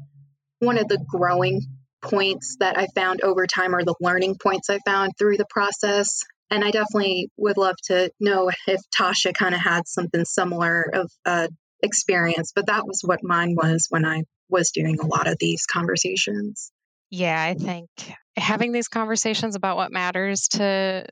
one 0.59 0.77
of 0.77 0.87
the 0.87 1.03
growing 1.05 1.61
points 2.01 2.55
that 2.61 2.77
I 2.77 2.87
found 2.95 3.21
over 3.21 3.45
time 3.45 3.75
or 3.75 3.83
the 3.83 3.95
learning 3.99 4.37
points 4.41 4.69
I 4.69 4.79
found 4.85 5.11
through 5.17 5.37
the 5.37 5.47
process. 5.49 6.21
And 6.49 6.63
I 6.63 6.71
definitely 6.71 7.29
would 7.37 7.57
love 7.57 7.75
to 7.85 8.09
know 8.21 8.51
if 8.67 8.79
Tasha 8.97 9.33
kind 9.33 9.53
of 9.53 9.61
had 9.61 9.87
something 9.87 10.23
similar 10.23 10.89
of 10.93 11.11
uh, 11.25 11.47
experience, 11.81 12.53
but 12.55 12.67
that 12.67 12.87
was 12.87 13.01
what 13.03 13.19
mine 13.21 13.55
was 13.55 13.87
when 13.89 14.05
I 14.05 14.23
was 14.49 14.71
doing 14.71 14.99
a 14.99 15.07
lot 15.07 15.27
of 15.27 15.37
these 15.39 15.65
conversations. 15.65 16.71
Yeah, 17.15 17.43
I 17.43 17.53
think 17.53 17.89
having 18.37 18.71
these 18.71 18.87
conversations 18.87 19.55
about 19.55 19.77
what 19.77 19.91
matters 19.91 20.47
to 20.53 21.05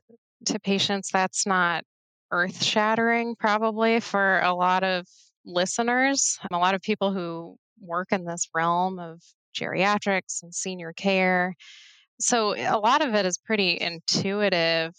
to 0.46 0.58
patients 0.58 1.10
that's 1.12 1.46
not 1.46 1.84
earth 2.32 2.60
shattering 2.60 3.36
probably 3.38 4.00
for 4.00 4.40
a 4.40 4.52
lot 4.52 4.82
of 4.82 5.06
listeners. 5.46 6.40
A 6.50 6.58
lot 6.58 6.74
of 6.74 6.82
people 6.82 7.12
who 7.12 7.54
work 7.80 8.08
in 8.10 8.24
this 8.24 8.48
realm 8.52 8.98
of 8.98 9.22
geriatrics 9.54 10.42
and 10.42 10.52
senior 10.52 10.92
care. 10.92 11.54
So 12.20 12.56
a 12.56 12.80
lot 12.80 13.06
of 13.06 13.14
it 13.14 13.24
is 13.24 13.38
pretty 13.38 13.78
intuitive. 13.80 14.94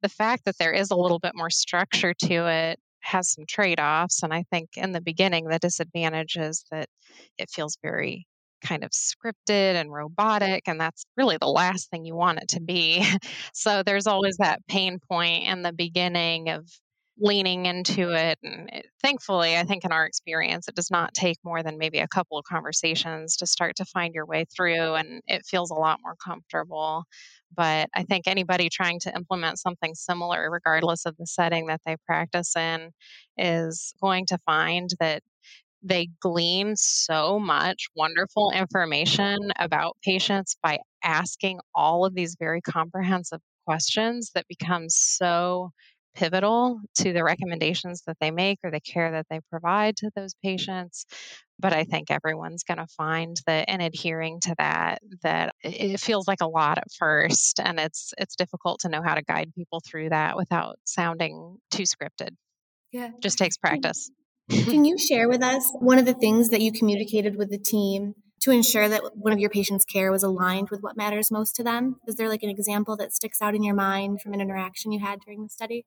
The 0.00 0.08
fact 0.08 0.46
that 0.46 0.56
there 0.56 0.72
is 0.72 0.90
a 0.90 0.96
little 0.96 1.18
bit 1.18 1.32
more 1.34 1.50
structure 1.50 2.14
to 2.14 2.46
it 2.46 2.80
has 3.00 3.30
some 3.30 3.44
trade 3.46 3.78
offs. 3.78 4.22
And 4.22 4.32
I 4.32 4.44
think 4.50 4.70
in 4.78 4.92
the 4.92 5.02
beginning, 5.02 5.48
the 5.48 5.58
disadvantage 5.58 6.38
is 6.38 6.64
that 6.70 6.88
it 7.36 7.50
feels 7.50 7.76
very 7.82 8.26
kind 8.62 8.84
of 8.84 8.90
scripted 8.90 9.74
and 9.74 9.92
robotic 9.92 10.64
and 10.66 10.80
that's 10.80 11.04
really 11.16 11.36
the 11.40 11.46
last 11.48 11.90
thing 11.90 12.04
you 12.04 12.14
want 12.14 12.38
it 12.38 12.48
to 12.48 12.60
be. 12.60 13.04
So 13.52 13.82
there's 13.82 14.06
always 14.06 14.36
that 14.38 14.60
pain 14.68 14.98
point 15.10 15.44
in 15.46 15.62
the 15.62 15.72
beginning 15.72 16.50
of 16.50 16.68
leaning 17.18 17.66
into 17.66 18.12
it 18.12 18.38
and 18.42 18.68
it, 18.70 18.86
thankfully 19.02 19.56
i 19.56 19.64
think 19.64 19.84
in 19.84 19.92
our 19.92 20.04
experience 20.04 20.68
it 20.68 20.74
does 20.74 20.90
not 20.90 21.14
take 21.14 21.38
more 21.42 21.62
than 21.62 21.78
maybe 21.78 21.98
a 21.98 22.08
couple 22.08 22.36
of 22.36 22.44
conversations 22.44 23.36
to 23.36 23.46
start 23.46 23.74
to 23.76 23.86
find 23.86 24.12
your 24.14 24.26
way 24.26 24.44
through 24.54 24.94
and 24.94 25.22
it 25.26 25.42
feels 25.46 25.70
a 25.70 25.74
lot 25.74 25.98
more 26.02 26.14
comfortable. 26.22 27.04
But 27.56 27.88
i 27.94 28.02
think 28.02 28.26
anybody 28.26 28.68
trying 28.68 29.00
to 29.00 29.14
implement 29.14 29.58
something 29.58 29.94
similar 29.94 30.50
regardless 30.50 31.06
of 31.06 31.16
the 31.16 31.26
setting 31.26 31.66
that 31.66 31.80
they 31.86 31.96
practice 32.06 32.54
in 32.54 32.90
is 33.38 33.94
going 34.02 34.26
to 34.26 34.38
find 34.44 34.90
that 35.00 35.22
they 35.86 36.08
glean 36.20 36.74
so 36.76 37.38
much 37.38 37.86
wonderful 37.94 38.50
information 38.50 39.38
about 39.58 39.96
patients 40.04 40.56
by 40.62 40.78
asking 41.02 41.60
all 41.74 42.04
of 42.04 42.14
these 42.14 42.36
very 42.38 42.60
comprehensive 42.60 43.40
questions 43.66 44.32
that 44.34 44.48
become 44.48 44.88
so 44.88 45.70
pivotal 46.14 46.80
to 46.94 47.12
the 47.12 47.22
recommendations 47.22 48.02
that 48.06 48.16
they 48.20 48.30
make 48.30 48.58
or 48.64 48.70
the 48.70 48.80
care 48.80 49.12
that 49.12 49.26
they 49.30 49.38
provide 49.50 49.96
to 49.98 50.10
those 50.16 50.34
patients. 50.42 51.04
But 51.58 51.72
i 51.72 51.84
think 51.84 52.10
everyone's 52.10 52.64
going 52.64 52.78
to 52.78 52.86
find 52.86 53.36
that 53.46 53.68
in 53.68 53.80
adhering 53.80 54.40
to 54.40 54.54
that 54.58 54.98
that 55.22 55.54
it 55.62 56.00
feels 56.00 56.26
like 56.26 56.40
a 56.42 56.48
lot 56.48 56.78
at 56.78 56.88
first 56.98 57.60
and 57.60 57.78
it's 57.78 58.12
it's 58.18 58.36
difficult 58.36 58.80
to 58.80 58.88
know 58.88 59.02
how 59.02 59.14
to 59.14 59.22
guide 59.22 59.52
people 59.54 59.80
through 59.86 60.10
that 60.10 60.36
without 60.36 60.76
sounding 60.84 61.56
too 61.70 61.84
scripted. 61.84 62.30
Yeah. 62.92 63.10
Just 63.20 63.38
takes 63.38 63.56
practice 63.56 64.10
can 64.48 64.84
you 64.84 64.98
share 64.98 65.28
with 65.28 65.42
us 65.42 65.70
one 65.78 65.98
of 65.98 66.06
the 66.06 66.14
things 66.14 66.50
that 66.50 66.60
you 66.60 66.72
communicated 66.72 67.36
with 67.36 67.50
the 67.50 67.58
team 67.58 68.14
to 68.40 68.50
ensure 68.50 68.88
that 68.88 69.02
one 69.16 69.32
of 69.32 69.40
your 69.40 69.50
patients' 69.50 69.84
care 69.84 70.12
was 70.12 70.22
aligned 70.22 70.70
with 70.70 70.80
what 70.80 70.96
matters 70.96 71.30
most 71.30 71.56
to 71.56 71.64
them? 71.64 71.96
Is 72.06 72.14
there 72.14 72.28
like 72.28 72.42
an 72.42 72.50
example 72.50 72.96
that 72.96 73.12
sticks 73.12 73.42
out 73.42 73.54
in 73.54 73.64
your 73.64 73.74
mind 73.74 74.20
from 74.20 74.34
an 74.34 74.40
interaction 74.40 74.92
you 74.92 75.00
had 75.00 75.20
during 75.20 75.42
the 75.42 75.48
study? 75.48 75.84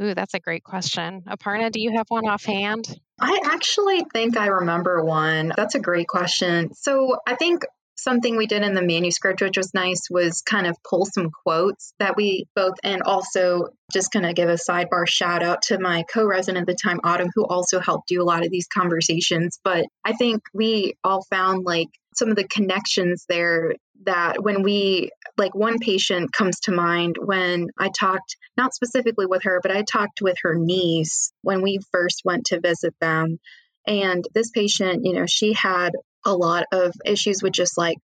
Ooh, 0.00 0.14
that's 0.14 0.34
a 0.34 0.40
great 0.40 0.62
question. 0.62 1.22
Aparna, 1.28 1.72
do 1.72 1.80
you 1.80 1.90
have 1.96 2.06
one 2.08 2.26
offhand? 2.26 2.98
I 3.20 3.40
actually 3.44 4.04
think 4.12 4.36
I 4.36 4.46
remember 4.46 5.04
one. 5.04 5.52
That's 5.56 5.74
a 5.74 5.80
great 5.80 6.06
question. 6.06 6.72
So 6.74 7.16
I 7.26 7.34
think 7.34 7.64
something 7.98 8.36
we 8.36 8.46
did 8.46 8.62
in 8.62 8.74
the 8.74 8.82
manuscript, 8.82 9.42
which 9.42 9.56
was 9.56 9.74
nice, 9.74 10.08
was 10.10 10.42
kind 10.42 10.66
of 10.66 10.76
pull 10.88 11.04
some 11.04 11.30
quotes 11.30 11.92
that 11.98 12.16
we 12.16 12.46
both, 12.54 12.74
and 12.82 13.02
also 13.02 13.68
just 13.92 14.12
kind 14.12 14.24
of 14.24 14.34
give 14.34 14.48
a 14.48 14.54
sidebar 14.54 15.06
shout 15.06 15.42
out 15.42 15.62
to 15.62 15.78
my 15.78 16.04
co 16.12 16.24
resident 16.24 16.68
at 16.68 16.74
the 16.74 16.78
time, 16.82 17.00
Autumn, 17.04 17.30
who 17.34 17.44
also 17.44 17.80
helped 17.80 18.08
do 18.08 18.22
a 18.22 18.24
lot 18.24 18.44
of 18.44 18.50
these 18.50 18.66
conversations. 18.66 19.58
But 19.62 19.86
I 20.04 20.12
think 20.12 20.42
we 20.54 20.94
all 21.04 21.24
found 21.30 21.64
like 21.64 21.88
some 22.14 22.30
of 22.30 22.36
the 22.36 22.48
connections 22.48 23.24
there 23.28 23.74
that 24.04 24.42
when 24.42 24.62
we 24.62 25.10
like 25.36 25.54
one 25.54 25.78
patient 25.78 26.32
comes 26.32 26.60
to 26.60 26.72
mind 26.72 27.16
when 27.20 27.68
I 27.78 27.90
talked 27.90 28.36
not 28.56 28.74
specifically 28.74 29.26
with 29.26 29.42
her, 29.44 29.60
but 29.62 29.72
I 29.72 29.82
talked 29.82 30.20
with 30.20 30.36
her 30.42 30.54
niece 30.54 31.32
when 31.42 31.62
we 31.62 31.80
first 31.92 32.22
went 32.24 32.46
to 32.46 32.60
visit 32.60 32.94
them. 33.00 33.38
And 33.86 34.24
this 34.34 34.50
patient, 34.50 35.04
you 35.04 35.14
know, 35.14 35.26
she 35.26 35.52
had 35.52 35.92
a 36.24 36.34
lot 36.34 36.64
of 36.72 36.92
issues 37.04 37.42
with 37.42 37.52
just 37.52 37.78
like 37.78 37.98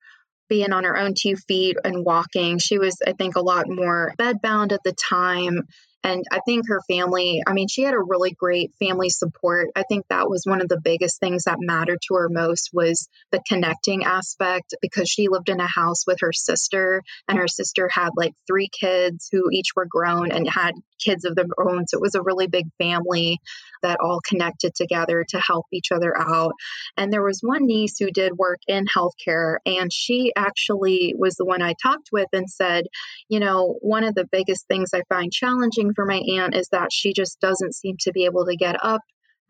being 0.48 0.72
on 0.72 0.84
her 0.84 0.96
own 0.96 1.14
two 1.18 1.36
feet 1.36 1.76
and 1.82 2.04
walking. 2.04 2.58
She 2.58 2.78
was, 2.78 2.98
I 3.06 3.12
think, 3.12 3.36
a 3.36 3.42
lot 3.42 3.68
more 3.68 4.14
bedbound 4.18 4.72
at 4.72 4.82
the 4.84 4.92
time. 4.92 5.62
And 6.04 6.24
I 6.30 6.40
think 6.44 6.68
her 6.68 6.82
family, 6.86 7.42
I 7.46 7.54
mean, 7.54 7.66
she 7.66 7.82
had 7.82 7.94
a 7.94 7.98
really 7.98 8.32
great 8.32 8.72
family 8.78 9.08
support. 9.08 9.70
I 9.74 9.84
think 9.84 10.04
that 10.08 10.28
was 10.28 10.44
one 10.44 10.60
of 10.60 10.68
the 10.68 10.80
biggest 10.80 11.18
things 11.18 11.44
that 11.44 11.56
mattered 11.60 12.00
to 12.08 12.14
her 12.16 12.28
most 12.28 12.70
was 12.74 13.08
the 13.32 13.42
connecting 13.48 14.04
aspect 14.04 14.74
because 14.82 15.08
she 15.08 15.28
lived 15.28 15.48
in 15.48 15.60
a 15.60 15.66
house 15.66 16.06
with 16.06 16.18
her 16.20 16.32
sister 16.32 17.02
and 17.26 17.38
her 17.38 17.48
sister 17.48 17.88
had 17.90 18.10
like 18.16 18.34
three 18.46 18.68
kids 18.68 19.30
who 19.32 19.48
each 19.50 19.68
were 19.74 19.86
grown 19.86 20.30
and 20.30 20.46
had 20.48 20.74
kids 21.00 21.24
of 21.24 21.34
their 21.34 21.46
own. 21.58 21.86
So 21.86 21.98
it 21.98 22.02
was 22.02 22.14
a 22.14 22.22
really 22.22 22.46
big 22.46 22.66
family 22.78 23.40
that 23.82 24.00
all 24.00 24.20
connected 24.26 24.74
together 24.74 25.24
to 25.30 25.40
help 25.40 25.66
each 25.72 25.90
other 25.90 26.16
out. 26.16 26.52
And 26.96 27.12
there 27.12 27.22
was 27.22 27.40
one 27.40 27.66
niece 27.66 27.98
who 27.98 28.10
did 28.10 28.36
work 28.36 28.60
in 28.66 28.84
healthcare 28.86 29.56
and 29.64 29.92
she 29.92 30.32
actually 30.36 31.14
was 31.16 31.34
the 31.36 31.44
one 31.44 31.62
I 31.62 31.74
talked 31.82 32.10
with 32.12 32.28
and 32.32 32.48
said, 32.48 32.84
you 33.28 33.40
know, 33.40 33.76
one 33.80 34.04
of 34.04 34.14
the 34.14 34.28
biggest 34.30 34.66
things 34.68 34.90
I 34.94 35.02
find 35.08 35.32
challenging 35.32 35.93
for 35.94 36.04
my 36.04 36.20
aunt 36.36 36.54
is 36.54 36.68
that 36.72 36.92
she 36.92 37.12
just 37.12 37.40
doesn't 37.40 37.74
seem 37.74 37.96
to 38.00 38.12
be 38.12 38.24
able 38.26 38.46
to 38.46 38.56
get 38.56 38.76
up 38.82 39.00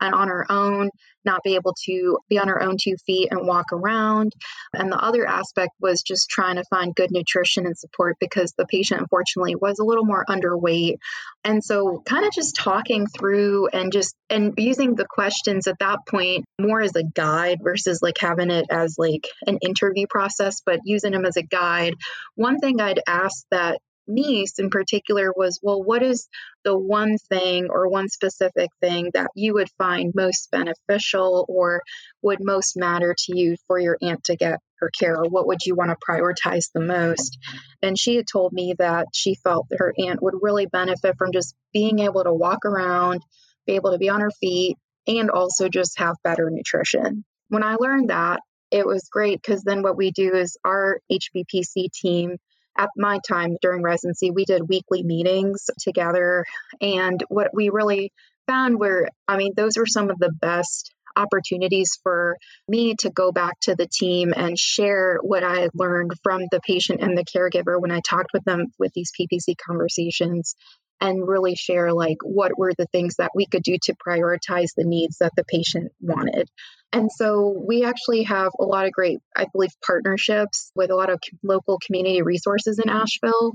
and 0.01 0.13
on 0.13 0.27
her 0.27 0.45
own, 0.49 0.89
not 1.23 1.41
be 1.43 1.55
able 1.55 1.73
to 1.85 2.17
be 2.29 2.37
on 2.37 2.47
her 2.47 2.61
own 2.61 2.77
two 2.81 2.95
feet 3.05 3.29
and 3.31 3.47
walk 3.47 3.67
around. 3.71 4.33
And 4.73 4.91
the 4.91 4.97
other 4.97 5.25
aspect 5.25 5.71
was 5.79 6.01
just 6.01 6.29
trying 6.29 6.57
to 6.57 6.63
find 6.69 6.95
good 6.95 7.11
nutrition 7.11 7.65
and 7.65 7.77
support 7.77 8.17
because 8.19 8.53
the 8.57 8.65
patient, 8.65 9.01
unfortunately, 9.01 9.55
was 9.55 9.79
a 9.79 9.83
little 9.83 10.05
more 10.05 10.25
underweight. 10.29 10.97
And 11.43 11.63
so, 11.63 12.01
kind 12.05 12.25
of 12.25 12.33
just 12.33 12.55
talking 12.55 13.07
through 13.07 13.69
and 13.69 13.91
just 13.91 14.15
and 14.29 14.53
using 14.57 14.95
the 14.95 15.07
questions 15.09 15.67
at 15.67 15.79
that 15.79 15.99
point 16.07 16.45
more 16.59 16.81
as 16.81 16.95
a 16.95 17.03
guide 17.03 17.59
versus 17.63 17.99
like 18.01 18.17
having 18.19 18.51
it 18.51 18.65
as 18.69 18.95
like 18.97 19.27
an 19.47 19.59
interview 19.61 20.05
process, 20.09 20.61
but 20.65 20.79
using 20.83 21.13
them 21.13 21.25
as 21.25 21.37
a 21.37 21.43
guide. 21.43 21.95
One 22.35 22.59
thing 22.59 22.81
I'd 22.81 23.01
ask 23.07 23.45
that 23.51 23.79
niece 24.07 24.59
in 24.59 24.69
particular 24.69 25.31
was 25.35 25.59
well, 25.61 25.81
what 25.83 26.03
is 26.03 26.27
the 26.63 26.77
one 26.77 27.17
thing 27.17 27.67
or 27.69 27.87
one 27.87 28.09
specific 28.09 28.69
thing 28.81 29.11
that 29.13 29.31
you 29.35 29.53
would 29.53 29.69
find 29.77 30.13
most 30.15 30.49
beneficial 30.51 31.45
or 31.47 31.81
would 32.21 32.39
most 32.41 32.77
matter 32.77 33.15
to 33.17 33.37
you 33.37 33.55
for 33.67 33.79
your 33.79 33.97
aunt 34.01 34.23
to 34.25 34.35
get 34.35 34.59
her 34.79 34.89
care? 34.97 35.17
Or 35.17 35.29
what 35.29 35.47
would 35.47 35.65
you 35.65 35.75
want 35.75 35.91
to 35.91 35.97
prioritize 36.07 36.71
the 36.73 36.81
most? 36.81 37.37
And 37.81 37.97
she 37.97 38.15
had 38.15 38.27
told 38.27 38.53
me 38.53 38.75
that 38.77 39.07
she 39.13 39.35
felt 39.35 39.67
that 39.69 39.79
her 39.79 39.93
aunt 39.97 40.21
would 40.21 40.35
really 40.41 40.65
benefit 40.65 41.17
from 41.17 41.31
just 41.31 41.55
being 41.73 41.99
able 41.99 42.23
to 42.23 42.33
walk 42.33 42.65
around, 42.65 43.21
be 43.65 43.73
able 43.73 43.91
to 43.91 43.97
be 43.97 44.09
on 44.09 44.21
her 44.21 44.31
feet, 44.31 44.77
and 45.07 45.29
also 45.29 45.69
just 45.69 45.99
have 45.99 46.15
better 46.23 46.49
nutrition. 46.49 47.23
When 47.49 47.63
I 47.63 47.75
learned 47.75 48.09
that, 48.09 48.41
it 48.71 48.85
was 48.85 49.07
great 49.11 49.41
because 49.41 49.63
then 49.63 49.83
what 49.83 49.97
we 49.97 50.11
do 50.11 50.33
is 50.33 50.57
our 50.65 50.99
HBPC 51.11 51.91
team 51.93 52.37
at 52.77 52.89
my 52.97 53.19
time 53.27 53.57
during 53.61 53.81
residency, 53.81 54.31
we 54.31 54.45
did 54.45 54.67
weekly 54.67 55.03
meetings 55.03 55.69
together. 55.79 56.45
And 56.81 57.23
what 57.29 57.51
we 57.53 57.69
really 57.69 58.11
found 58.47 58.79
were, 58.79 59.09
I 59.27 59.37
mean, 59.37 59.53
those 59.55 59.77
were 59.77 59.85
some 59.85 60.09
of 60.09 60.19
the 60.19 60.31
best 60.31 60.93
opportunities 61.15 61.97
for 62.03 62.37
me 62.67 62.95
to 62.95 63.09
go 63.09 63.31
back 63.31 63.59
to 63.61 63.75
the 63.75 63.87
team 63.87 64.33
and 64.35 64.59
share 64.59 65.17
what 65.21 65.43
I 65.43 65.61
had 65.61 65.71
learned 65.73 66.11
from 66.23 66.41
the 66.51 66.59
patient 66.59 67.01
and 67.01 67.17
the 67.17 67.23
caregiver 67.23 67.79
when 67.79 67.91
I 67.91 68.01
talked 68.01 68.31
with 68.33 68.43
them 68.43 68.65
with 68.77 68.91
these 68.93 69.11
PPC 69.17 69.55
conversations 69.65 70.55
and 71.01 71.27
really 71.27 71.55
share 71.55 71.93
like 71.93 72.17
what 72.23 72.57
were 72.57 72.73
the 72.77 72.87
things 72.87 73.15
that 73.17 73.31
we 73.35 73.45
could 73.45 73.63
do 73.63 73.77
to 73.83 73.95
prioritize 73.95 74.69
the 74.75 74.85
needs 74.85 75.17
that 75.19 75.33
the 75.35 75.43
patient 75.43 75.91
wanted. 75.99 76.49
And 76.93 77.11
so 77.11 77.61
we 77.67 77.83
actually 77.83 78.23
have 78.23 78.51
a 78.59 78.63
lot 78.63 78.85
of 78.85 78.91
great, 78.91 79.19
I 79.35 79.47
believe, 79.51 79.71
partnerships 79.85 80.71
with 80.75 80.91
a 80.91 80.95
lot 80.95 81.09
of 81.09 81.19
local 81.43 81.79
community 81.85 82.21
resources 82.21 82.79
in 82.79 82.89
Asheville. 82.89 83.53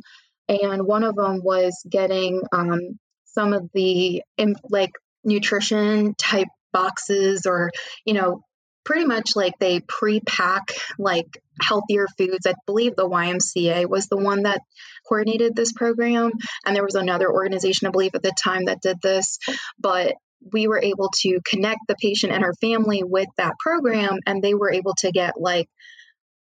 And 0.48 0.86
one 0.86 1.04
of 1.04 1.16
them 1.16 1.40
was 1.42 1.82
getting 1.88 2.42
um, 2.52 2.98
some 3.24 3.52
of 3.52 3.70
the 3.72 4.22
like 4.68 4.92
nutrition 5.24 6.14
type 6.14 6.48
boxes 6.72 7.46
or, 7.46 7.70
you 8.04 8.14
know, 8.14 8.42
pretty 8.84 9.04
much 9.04 9.36
like 9.36 9.58
they 9.58 9.80
pre-pack 9.80 10.72
like 10.98 11.42
healthier 11.60 12.06
foods. 12.18 12.46
I 12.46 12.54
believe 12.66 12.96
the 12.96 13.08
YMCA 13.08 13.88
was 13.88 14.06
the 14.06 14.16
one 14.16 14.44
that 14.44 14.62
coordinated 15.06 15.54
this 15.54 15.72
program. 15.72 16.32
And 16.64 16.74
there 16.74 16.84
was 16.84 16.94
another 16.94 17.30
organization, 17.30 17.88
I 17.88 17.90
believe, 17.90 18.14
at 18.14 18.22
the 18.22 18.32
time 18.32 18.66
that 18.66 18.80
did 18.80 19.00
this. 19.02 19.38
But 19.78 20.14
we 20.52 20.68
were 20.68 20.80
able 20.82 21.10
to 21.20 21.40
connect 21.44 21.80
the 21.86 21.96
patient 22.00 22.32
and 22.32 22.42
her 22.42 22.54
family 22.54 23.02
with 23.02 23.28
that 23.36 23.58
program, 23.58 24.18
and 24.26 24.42
they 24.42 24.54
were 24.54 24.72
able 24.72 24.94
to 25.00 25.12
get 25.12 25.38
like 25.38 25.68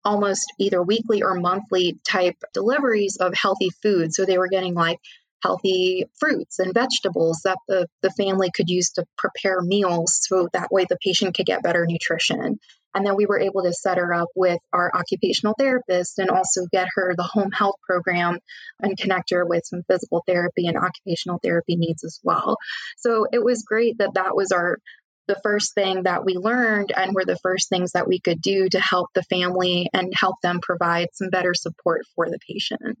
almost 0.04 0.52
either 0.58 0.82
weekly 0.82 1.22
or 1.22 1.34
monthly 1.34 1.98
type 2.06 2.36
deliveries 2.52 3.16
of 3.18 3.34
healthy 3.34 3.70
food. 3.82 4.12
So 4.12 4.24
they 4.24 4.36
were 4.36 4.48
getting 4.48 4.74
like 4.74 4.98
healthy 5.44 6.06
fruits 6.18 6.58
and 6.58 6.72
vegetables 6.72 7.42
that 7.44 7.58
the, 7.68 7.86
the 8.00 8.10
family 8.10 8.50
could 8.54 8.70
use 8.70 8.92
to 8.92 9.04
prepare 9.18 9.60
meals 9.60 10.18
so 10.22 10.48
that 10.54 10.72
way 10.72 10.86
the 10.88 10.96
patient 11.04 11.36
could 11.36 11.44
get 11.44 11.62
better 11.62 11.84
nutrition. 11.86 12.58
And 12.94 13.04
then 13.04 13.16
we 13.16 13.26
were 13.26 13.40
able 13.40 13.64
to 13.64 13.72
set 13.72 13.98
her 13.98 14.14
up 14.14 14.28
with 14.34 14.58
our 14.72 14.90
occupational 14.94 15.54
therapist 15.58 16.18
and 16.18 16.30
also 16.30 16.62
get 16.72 16.88
her 16.94 17.14
the 17.14 17.24
home 17.24 17.50
health 17.50 17.76
program 17.86 18.38
and 18.80 18.96
connect 18.96 19.30
her 19.32 19.44
with 19.44 19.66
some 19.66 19.82
physical 19.86 20.22
therapy 20.26 20.66
and 20.66 20.78
occupational 20.78 21.40
therapy 21.42 21.76
needs 21.76 22.04
as 22.04 22.20
well. 22.22 22.56
So 22.96 23.26
it 23.30 23.42
was 23.44 23.64
great 23.64 23.98
that 23.98 24.14
that 24.14 24.34
was 24.34 24.50
our 24.50 24.78
the 25.26 25.40
first 25.42 25.74
thing 25.74 26.02
that 26.02 26.24
we 26.24 26.34
learned 26.34 26.92
and 26.94 27.14
were 27.14 27.24
the 27.24 27.38
first 27.42 27.70
things 27.70 27.92
that 27.92 28.06
we 28.06 28.20
could 28.20 28.42
do 28.42 28.68
to 28.68 28.78
help 28.78 29.08
the 29.14 29.22
family 29.22 29.88
and 29.92 30.12
help 30.14 30.36
them 30.42 30.60
provide 30.62 31.08
some 31.14 31.30
better 31.30 31.54
support 31.54 32.02
for 32.14 32.28
the 32.28 32.38
patient. 32.46 32.98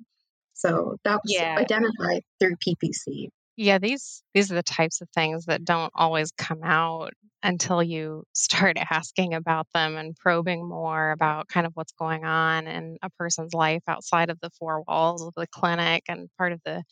So 0.54 0.96
that 1.04 1.20
was 1.24 1.32
yeah. 1.32 1.56
identified 1.58 2.22
through 2.40 2.56
PPC. 2.66 3.28
Yeah, 3.56 3.78
these 3.78 4.22
these 4.34 4.50
are 4.50 4.56
the 4.56 4.62
types 4.62 5.00
of 5.00 5.08
things 5.10 5.44
that 5.46 5.64
don't 5.64 5.92
always 5.94 6.32
come 6.32 6.62
out 6.64 7.12
until 7.44 7.82
you 7.82 8.24
start 8.32 8.76
asking 8.90 9.34
about 9.34 9.66
them 9.74 9.96
and 9.96 10.16
probing 10.16 10.66
more 10.66 11.12
about 11.12 11.46
kind 11.48 11.66
of 11.66 11.72
what's 11.74 11.92
going 11.92 12.24
on 12.24 12.66
in 12.66 12.96
a 13.02 13.10
person's 13.10 13.54
life 13.54 13.82
outside 13.86 14.30
of 14.30 14.40
the 14.40 14.50
four 14.58 14.82
walls 14.88 15.22
of 15.22 15.32
the 15.36 15.46
clinic 15.48 16.02
and 16.08 16.28
part 16.38 16.52
of 16.52 16.60
the 16.64 16.82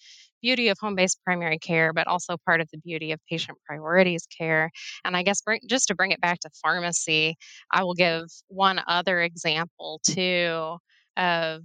beauty 0.40 0.68
of 0.68 0.76
home-based 0.80 1.18
primary 1.24 1.58
care 1.58 1.92
but 1.92 2.06
also 2.06 2.36
part 2.44 2.60
of 2.60 2.68
the 2.72 2.78
beauty 2.78 3.12
of 3.12 3.20
patient 3.30 3.56
priorities 3.64 4.26
care 4.36 4.70
and 5.04 5.16
i 5.16 5.22
guess 5.22 5.40
bring, 5.40 5.60
just 5.68 5.86
to 5.86 5.94
bring 5.94 6.10
it 6.10 6.20
back 6.20 6.38
to 6.40 6.50
pharmacy 6.62 7.36
i 7.72 7.82
will 7.82 7.94
give 7.94 8.24
one 8.48 8.80
other 8.88 9.20
example 9.20 10.00
too 10.04 10.76
of 11.16 11.62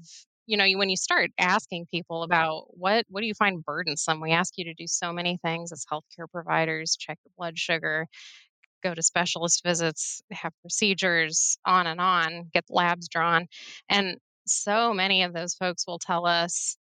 you 0.48 0.58
know 0.58 0.66
when 0.78 0.90
you 0.90 0.98
start 0.98 1.30
asking 1.40 1.86
people 1.92 2.24
about 2.24 2.66
what 2.70 3.06
what 3.10 3.22
do 3.22 3.28
you 3.28 3.34
find 3.36 3.64
burdensome 3.64 4.22
we 4.22 4.32
ask 4.32 4.54
you 4.58 4.66
to 4.66 4.74
do 4.74 4.88
so 4.88 5.14
many 5.14 5.38
things 5.44 5.72
as 5.72 5.86
healthcare 5.92 6.30
providers 6.32 6.98
check 7.00 7.20
your 7.26 7.32
blood 7.38 7.58
sugar 7.58 8.08
go 8.84 8.94
to 8.94 9.04
specialist 9.04 9.62
visits 9.66 10.22
have 10.32 10.54
procedures 10.62 11.58
on 11.66 11.88
and 11.88 12.00
on 12.02 12.50
get 12.54 12.64
labs 12.70 13.08
drawn 13.08 13.48
and 13.90 14.18
so 14.48 14.94
many 14.94 15.24
of 15.24 15.34
those 15.34 15.56
folks 15.56 15.86
will 15.88 16.00
tell 16.00 16.26
us 16.26 16.78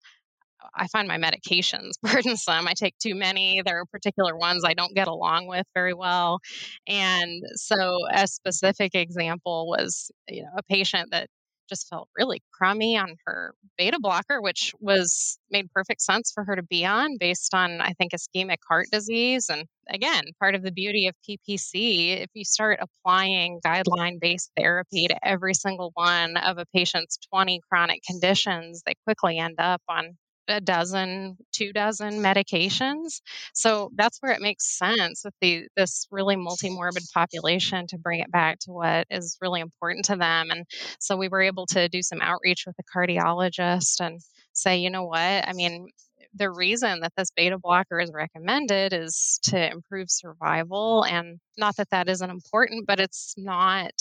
I 0.76 0.88
find 0.88 1.08
my 1.08 1.18
medications 1.18 1.92
burdensome. 2.04 2.68
I 2.68 2.74
take 2.74 2.98
too 2.98 3.16
many. 3.16 3.62
There 3.66 3.80
are 3.80 3.86
particular 3.86 4.38
ones 4.38 4.64
I 4.66 4.74
don't 4.74 4.96
get 4.96 5.08
along 5.08 5.48
with 5.48 5.66
very 5.74 5.94
well. 5.94 6.40
And 6.88 7.44
so, 7.56 8.00
a 8.14 8.28
specific 8.28 8.96
example 8.96 9.68
was, 9.68 10.12
you 10.28 10.44
know, 10.44 10.50
a 10.58 10.64
patient 10.64 11.12
that 11.12 11.30
just 11.70 11.88
felt 11.90 12.10
really 12.18 12.42
crummy 12.54 12.98
on 12.98 13.16
her 13.26 13.54
beta 13.78 13.98
blocker, 14.00 14.42
which 14.42 14.74
was 14.80 15.38
made 15.52 15.72
perfect 15.72 16.02
sense 16.02 16.32
for 16.34 16.44
her 16.44 16.56
to 16.56 16.64
be 16.64 16.86
on 16.86 17.18
based 17.20 17.54
on, 17.54 17.82
I 17.82 17.94
think, 17.94 18.14
ischemic 18.14 18.58
heart 18.68 18.88
disease. 18.92 19.48
And 19.50 19.66
again, 19.90 20.24
part 20.40 20.56
of 20.56 20.64
the 20.64 20.72
beauty 20.72 21.08
of 21.08 21.16
PPC, 21.28 22.22
if 22.22 22.30
you 22.34 22.44
start 22.46 22.80
applying 22.82 23.60
guideline 23.66 24.20
based 24.20 24.52
therapy 24.58 25.08
to 25.08 25.28
every 25.28 25.54
single 25.54 25.92
one 25.94 26.38
of 26.38 26.58
a 26.58 26.66
patient's 26.74 27.18
20 27.34 27.62
chronic 27.70 28.02
conditions, 28.04 28.84
they 28.86 28.94
quickly 29.06 29.38
end 29.38 29.56
up 29.60 29.82
on 29.88 30.18
a 30.48 30.62
dozen, 30.62 31.38
two 31.52 31.74
dozen 31.74 32.16
medications. 32.16 33.22
So 33.54 33.92
that's 33.96 34.18
where 34.22 34.32
it 34.32 34.42
makes 34.42 34.78
sense 34.78 35.22
with 35.24 35.34
the 35.42 35.68
this 35.76 36.08
really 36.12 36.36
multi-morbid 36.36 37.04
population 37.14 37.88
to 37.88 37.98
bring 37.98 38.20
it 38.20 38.32
back 38.32 38.60
to 38.60 38.72
what 38.72 39.08
is 39.10 39.38
really 39.42 39.62
important 39.62 40.06
to 40.06 40.16
them. 40.16 40.50
And 40.52 40.66
so 41.00 41.18
we 41.18 41.30
were 41.30 41.42
able 41.42 41.66
to 41.68 41.90
do 41.90 42.02
some 42.02 42.22
outreach 42.22 42.64
with 42.66 42.76
a 42.80 42.98
cardiologist 42.98 44.00
and 44.00 44.22
say, 44.54 44.78
you 44.78 44.90
know 44.90 45.06
what? 45.06 45.20
I 45.20 45.52
mean, 45.54 45.90
the 46.34 46.52
reason 46.52 47.00
that 47.02 47.14
this 47.18 47.32
beta 47.36 47.58
blocker 47.58 48.00
is 48.00 48.12
recommended 48.14 48.94
is 48.94 49.40
to 49.44 49.72
improve 49.72 50.10
survival 50.10 51.04
and 51.06 51.40
not 51.58 51.76
that 51.78 51.90
that 51.90 52.10
isn't 52.10 52.30
important 52.30 52.86
but 52.86 53.00
it's 53.00 53.34
not 53.38 53.92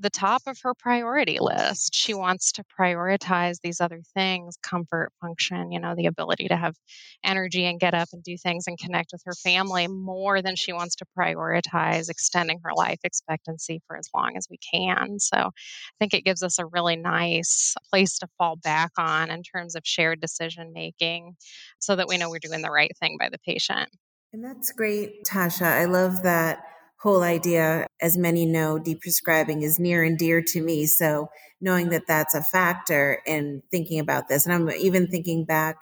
the 0.00 0.10
top 0.10 0.42
of 0.46 0.58
her 0.62 0.74
priority 0.74 1.38
list. 1.40 1.94
She 1.94 2.14
wants 2.14 2.52
to 2.52 2.64
prioritize 2.78 3.58
these 3.62 3.80
other 3.80 4.00
things 4.14 4.56
comfort, 4.62 5.12
function, 5.20 5.70
you 5.70 5.78
know, 5.78 5.94
the 5.94 6.06
ability 6.06 6.48
to 6.48 6.56
have 6.56 6.74
energy 7.22 7.66
and 7.66 7.78
get 7.78 7.94
up 7.94 8.08
and 8.12 8.22
do 8.22 8.36
things 8.36 8.66
and 8.66 8.78
connect 8.78 9.10
with 9.12 9.22
her 9.26 9.34
family 9.34 9.88
more 9.88 10.40
than 10.40 10.56
she 10.56 10.72
wants 10.72 10.96
to 10.96 11.06
prioritize 11.16 12.08
extending 12.08 12.60
her 12.64 12.72
life 12.74 12.98
expectancy 13.04 13.80
for 13.86 13.96
as 13.96 14.08
long 14.14 14.36
as 14.36 14.46
we 14.50 14.58
can. 14.58 15.18
So 15.18 15.36
I 15.36 15.50
think 15.98 16.14
it 16.14 16.24
gives 16.24 16.42
us 16.42 16.58
a 16.58 16.66
really 16.66 16.96
nice 16.96 17.74
place 17.90 18.18
to 18.20 18.28
fall 18.38 18.56
back 18.56 18.92
on 18.98 19.30
in 19.30 19.42
terms 19.42 19.74
of 19.76 19.82
shared 19.84 20.20
decision 20.20 20.72
making 20.72 21.36
so 21.78 21.94
that 21.96 22.08
we 22.08 22.16
know 22.16 22.30
we're 22.30 22.38
doing 22.38 22.62
the 22.62 22.70
right 22.70 22.92
thing 22.98 23.16
by 23.18 23.28
the 23.28 23.38
patient. 23.38 23.90
And 24.32 24.44
that's 24.44 24.72
great, 24.72 25.24
Tasha. 25.24 25.66
I 25.66 25.86
love 25.86 26.22
that 26.22 26.69
whole 27.00 27.22
idea, 27.22 27.86
as 28.00 28.18
many 28.18 28.44
know, 28.44 28.78
deprescribing 28.78 29.62
is 29.62 29.78
near 29.78 30.02
and 30.02 30.18
dear 30.18 30.42
to 30.42 30.62
me. 30.62 30.86
So 30.86 31.28
knowing 31.60 31.88
that 31.88 32.06
that's 32.06 32.34
a 32.34 32.42
factor 32.42 33.20
in 33.26 33.62
thinking 33.70 33.98
about 33.98 34.28
this, 34.28 34.44
and 34.44 34.54
I'm 34.54 34.70
even 34.70 35.06
thinking 35.08 35.44
back 35.44 35.76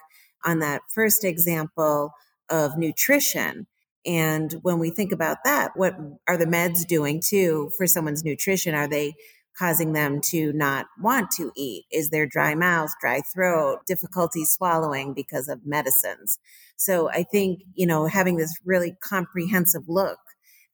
on 0.45 0.61
that 0.61 0.83
first 0.89 1.25
example 1.25 2.13
of 2.49 2.79
nutrition. 2.79 3.67
And 4.07 4.55
when 4.63 4.79
we 4.79 4.91
think 4.91 5.11
about 5.11 5.39
that, 5.45 5.73
what 5.75 5.97
are 6.29 6.37
the 6.37 6.47
meds 6.47 6.87
doing 6.87 7.21
too 7.21 7.71
for 7.77 7.87
someone's 7.87 8.25
nutrition? 8.25 8.75
Are 8.75 8.89
they 8.89 9.15
causing 9.59 9.93
them 9.93 10.21
to 10.21 10.53
not 10.53 10.87
want 11.01 11.33
to 11.33 11.51
eat? 11.57 11.85
Is 11.91 12.11
there 12.11 12.27
dry 12.27 12.55
mouth, 12.55 12.91
dry 13.01 13.23
throat, 13.35 13.81
difficulty 13.89 14.45
swallowing 14.45 15.15
because 15.15 15.49
of 15.49 15.67
medicines? 15.67 16.39
So 16.77 17.11
I 17.11 17.25
think, 17.25 17.63
you 17.75 17.89
know, 17.89 18.07
having 18.07 18.37
this 18.37 18.57
really 18.65 18.95
comprehensive 19.03 19.83
look 19.89 20.19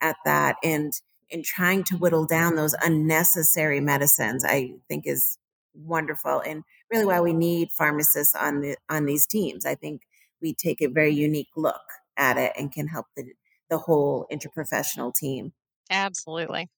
at 0.05 0.17
that 0.25 0.57
and 0.62 0.93
and 1.33 1.45
trying 1.45 1.83
to 1.83 1.97
whittle 1.97 2.27
down 2.27 2.55
those 2.55 2.75
unnecessary 2.83 3.81
medicines 3.81 4.45
i 4.45 4.73
think 4.88 5.07
is 5.07 5.38
wonderful 5.75 6.40
and 6.40 6.64
really 6.90 7.07
why 7.07 7.21
we 7.21 7.33
need 7.33 7.71
pharmacists 7.73 8.35
on 8.35 8.61
the 8.61 8.77
on 8.88 9.07
these 9.07 9.27
teams. 9.27 9.67
I 9.67 9.75
think 9.75 10.03
we 10.40 10.55
take 10.55 10.81
a 10.81 10.88
very 10.88 11.12
unique 11.12 11.49
look 11.57 11.83
at 12.17 12.37
it 12.37 12.53
and 12.57 12.73
can 12.73 12.88
help 12.88 13.07
the 13.17 13.25
the 13.71 13.79
whole 13.79 14.27
interprofessional 14.31 15.14
team. 15.14 15.53
Absolutely. 15.90 16.69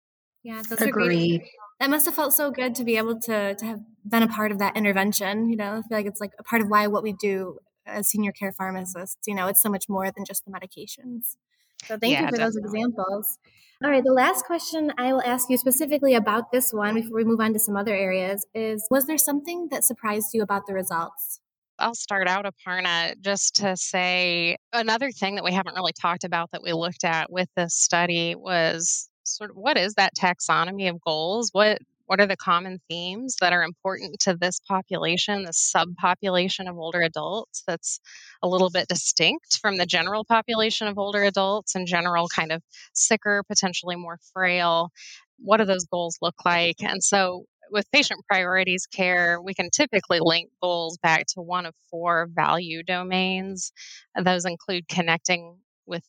Yeah 0.42 0.62
that's 0.68 0.82
Agreed. 0.82 1.40
great 1.40 1.50
that 1.78 1.90
must 1.90 2.06
have 2.06 2.14
felt 2.14 2.32
so 2.32 2.50
good 2.50 2.74
to 2.76 2.84
be 2.84 2.96
able 2.96 3.20
to 3.20 3.54
to 3.54 3.66
have 3.66 3.80
been 4.08 4.22
a 4.22 4.28
part 4.28 4.52
of 4.52 4.58
that 4.58 4.76
intervention 4.76 5.50
you 5.50 5.56
know? 5.56 5.72
I 5.72 5.82
feel 5.82 5.98
like 5.98 6.06
it's 6.06 6.20
like 6.20 6.32
a 6.38 6.42
part 6.42 6.62
of 6.62 6.68
why 6.68 6.86
what 6.86 7.02
we 7.02 7.12
do 7.12 7.58
as 7.84 8.08
senior 8.08 8.32
care 8.32 8.52
pharmacists 8.52 9.26
you 9.26 9.34
know 9.34 9.46
it's 9.46 9.62
so 9.62 9.68
much 9.68 9.88
more 9.88 10.10
than 10.10 10.24
just 10.24 10.44
the 10.44 10.50
medications 10.50 11.36
so 11.84 11.98
thank 11.98 12.12
yeah, 12.12 12.22
you 12.22 12.26
for 12.26 12.36
definitely. 12.36 12.44
those 12.44 12.56
examples. 12.56 13.38
All 13.84 13.90
right, 13.90 14.02
the 14.02 14.12
last 14.12 14.46
question 14.46 14.90
I 14.96 15.12
will 15.12 15.22
ask 15.22 15.50
you 15.50 15.58
specifically 15.58 16.14
about 16.14 16.50
this 16.50 16.72
one 16.72 16.94
before 16.94 17.16
we 17.16 17.24
move 17.24 17.40
on 17.40 17.52
to 17.52 17.58
some 17.58 17.76
other 17.76 17.94
areas 17.94 18.46
is 18.54 18.86
Was 18.90 19.06
there 19.06 19.18
something 19.18 19.68
that 19.70 19.84
surprised 19.84 20.28
you 20.32 20.42
about 20.42 20.66
the 20.66 20.72
results? 20.72 21.40
I'll 21.78 21.94
start 21.94 22.26
out, 22.26 22.46
Aparna, 22.46 23.20
just 23.20 23.56
to 23.56 23.76
say 23.76 24.56
another 24.72 25.10
thing 25.10 25.34
that 25.34 25.44
we 25.44 25.52
haven't 25.52 25.74
really 25.74 25.92
talked 25.92 26.24
about 26.24 26.50
that 26.52 26.62
we 26.62 26.72
looked 26.72 27.04
at 27.04 27.30
with 27.30 27.50
this 27.54 27.74
study 27.74 28.34
was 28.34 29.10
sort 29.24 29.50
of 29.50 29.56
what 29.56 29.76
is 29.76 29.94
that 29.94 30.14
taxonomy 30.16 30.88
of 30.88 31.00
goals? 31.02 31.50
What 31.52 31.78
what 32.06 32.20
are 32.20 32.26
the 32.26 32.36
common 32.36 32.80
themes 32.88 33.36
that 33.40 33.52
are 33.52 33.62
important 33.62 34.18
to 34.20 34.34
this 34.34 34.60
population, 34.60 35.44
this 35.44 35.72
subpopulation 35.74 36.68
of 36.68 36.78
older 36.78 37.02
adults 37.02 37.62
that's 37.66 38.00
a 38.42 38.48
little 38.48 38.70
bit 38.70 38.88
distinct 38.88 39.58
from 39.60 39.76
the 39.76 39.86
general 39.86 40.24
population 40.24 40.88
of 40.88 40.98
older 40.98 41.22
adults 41.22 41.74
in 41.74 41.86
general, 41.86 42.28
kind 42.28 42.52
of 42.52 42.62
sicker, 42.94 43.42
potentially 43.48 43.96
more 43.96 44.18
frail. 44.32 44.90
What 45.38 45.58
do 45.58 45.64
those 45.64 45.84
goals 45.84 46.16
look 46.22 46.36
like? 46.44 46.76
And 46.80 47.02
so 47.02 47.44
with 47.70 47.90
patient 47.92 48.20
priorities 48.28 48.86
care, 48.86 49.40
we 49.42 49.54
can 49.54 49.70
typically 49.70 50.20
link 50.20 50.50
goals 50.62 50.98
back 50.98 51.26
to 51.34 51.42
one 51.42 51.66
of 51.66 51.74
four 51.90 52.28
value 52.32 52.82
domains. 52.82 53.72
Those 54.20 54.44
include 54.44 54.88
connecting 54.88 55.58
with 55.86 56.04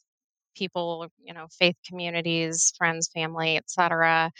people, 0.55 1.07
you 1.23 1.33
know, 1.33 1.47
faith 1.57 1.75
communities, 1.88 2.73
friends, 2.77 3.10
family, 3.13 3.57
etc., 3.57 4.31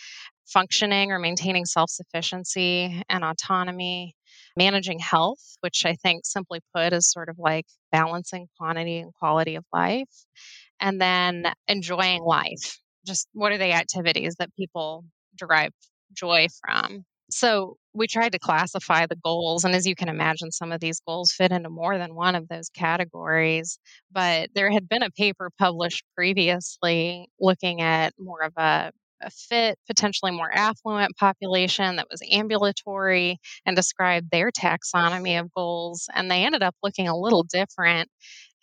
functioning 0.48 1.12
or 1.12 1.20
maintaining 1.20 1.66
self-sufficiency 1.66 3.04
and 3.10 3.24
autonomy, 3.24 4.16
managing 4.56 5.00
health, 5.00 5.58
which 5.62 5.86
I 5.86 5.96
think 5.96 6.26
simply 6.26 6.60
put 6.74 6.94
is 6.94 7.12
sort 7.12 7.30
of 7.30 7.38
like 7.38 7.66
balancing 7.92 8.48
quantity 8.58 9.00
and 9.00 9.14
quality 9.14 9.56
of 9.56 9.66
life, 9.74 10.26
and 10.80 11.00
then 11.02 11.46
enjoying 11.68 12.24
life. 12.24 12.80
Just 13.06 13.28
what 13.34 13.52
are 13.52 13.58
the 13.58 13.74
activities 13.74 14.36
that 14.40 14.56
people 14.56 15.06
derive 15.38 15.72
joy 16.14 16.48
from. 16.62 17.06
So 17.30 17.76
we 17.94 18.08
tried 18.08 18.32
to 18.32 18.40
classify 18.40 19.06
the 19.06 19.18
goals. 19.18 19.66
And 19.66 19.76
as 19.76 19.86
you 19.86 19.96
can 19.96 20.08
imagine, 20.08 20.52
some 20.52 20.72
of 20.72 20.80
these 20.80 21.02
goals 21.06 21.32
fit 21.32 21.52
into 21.52 21.70
more 21.70 21.98
than 21.98 22.16
one 22.16 22.36
of 22.36 22.48
those 22.48 22.70
categories. 22.70 23.80
But 24.12 24.50
there 24.56 24.72
had 24.72 24.88
been 24.88 25.04
a 25.04 25.12
paper 25.12 25.50
published 25.60 26.04
previously 26.16 27.28
looking 27.40 27.82
at 27.82 28.14
more 28.18 28.44
of 28.44 28.54
a, 28.56 28.92
a 29.22 29.30
fit, 29.30 29.78
potentially 29.88 30.32
more 30.32 30.52
affluent 30.54 31.16
population 31.18 31.96
that 31.96 32.08
was 32.10 32.22
ambulatory 32.32 33.40
and 33.66 33.76
described 33.76 34.30
their 34.32 34.52
taxonomy 34.52 35.40
of 35.40 35.54
goals. 35.54 36.08
And 36.14 36.30
they 36.30 36.44
ended 36.44 36.64
up 36.64 36.76
looking 36.84 37.08
a 37.08 37.18
little 37.18 37.44
different. 37.44 38.10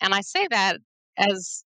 And 0.00 0.14
I 0.14 0.20
say 0.20 0.46
that 0.50 0.78
as 1.16 1.64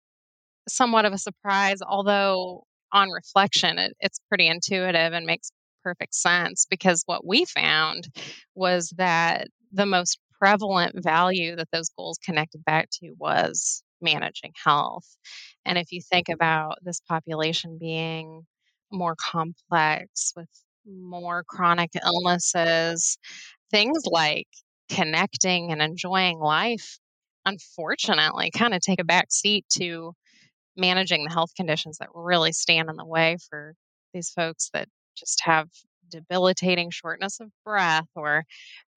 somewhat 0.69 1.05
of 1.05 1.13
a 1.13 1.19
surprise, 1.19 1.79
although 1.87 2.65
on 2.93 3.11
reflection, 3.11 3.79
it, 3.79 3.95
it's 4.01 4.21
pretty 4.29 4.49
intuitive 4.49 5.13
and 5.13 5.27
makes 5.27 5.51
perfect 5.83 6.15
sense 6.15 6.67
because 6.69 7.03
what 7.07 7.27
we 7.27 7.45
found 7.45 8.09
was 8.55 8.93
that 8.97 9.49
the 9.73 9.87
most 9.87 10.19
prevalent 10.39 10.93
value 11.03 11.57
that 11.57 11.69
those 11.73 11.89
goals 11.97 12.19
connected 12.25 12.65
back 12.65 12.89
to 12.91 13.13
was 13.19 13.83
managing 14.01 14.53
health. 14.63 15.17
And 15.65 15.79
if 15.79 15.93
you 15.93 16.01
think 16.03 16.29
about 16.29 16.79
this 16.83 17.01
population 17.09 17.79
being 17.81 18.43
more 18.97 19.17
complex 19.21 20.33
with 20.37 20.49
more 20.87 21.45
chronic 21.49 21.91
illnesses, 22.05 23.19
things 23.71 24.03
like 24.07 24.49
connecting 24.91 25.73
and 25.73 25.83
enjoying 25.83 26.39
life, 26.39 26.99
unfortunately, 27.45 28.51
kind 28.57 28.75
of 28.75 28.81
take 28.81 29.01
a 29.01 29.05
back 29.05 29.27
seat 29.33 29.65
to 29.79 30.13
managing 30.77 31.25
the 31.25 31.33
health 31.33 31.51
conditions 31.57 31.99
that 31.99 32.09
really 32.15 32.53
stand 32.53 32.89
in 32.91 32.97
the 32.97 33.07
way 33.07 33.37
for 33.51 33.75
these 34.15 34.31
folks 34.31 34.71
that 34.73 34.89
just 35.17 35.41
have 35.45 35.69
debilitating 36.11 36.91
shortness 36.91 37.41
of 37.41 37.51
breath 37.65 38.07
or 38.15 38.45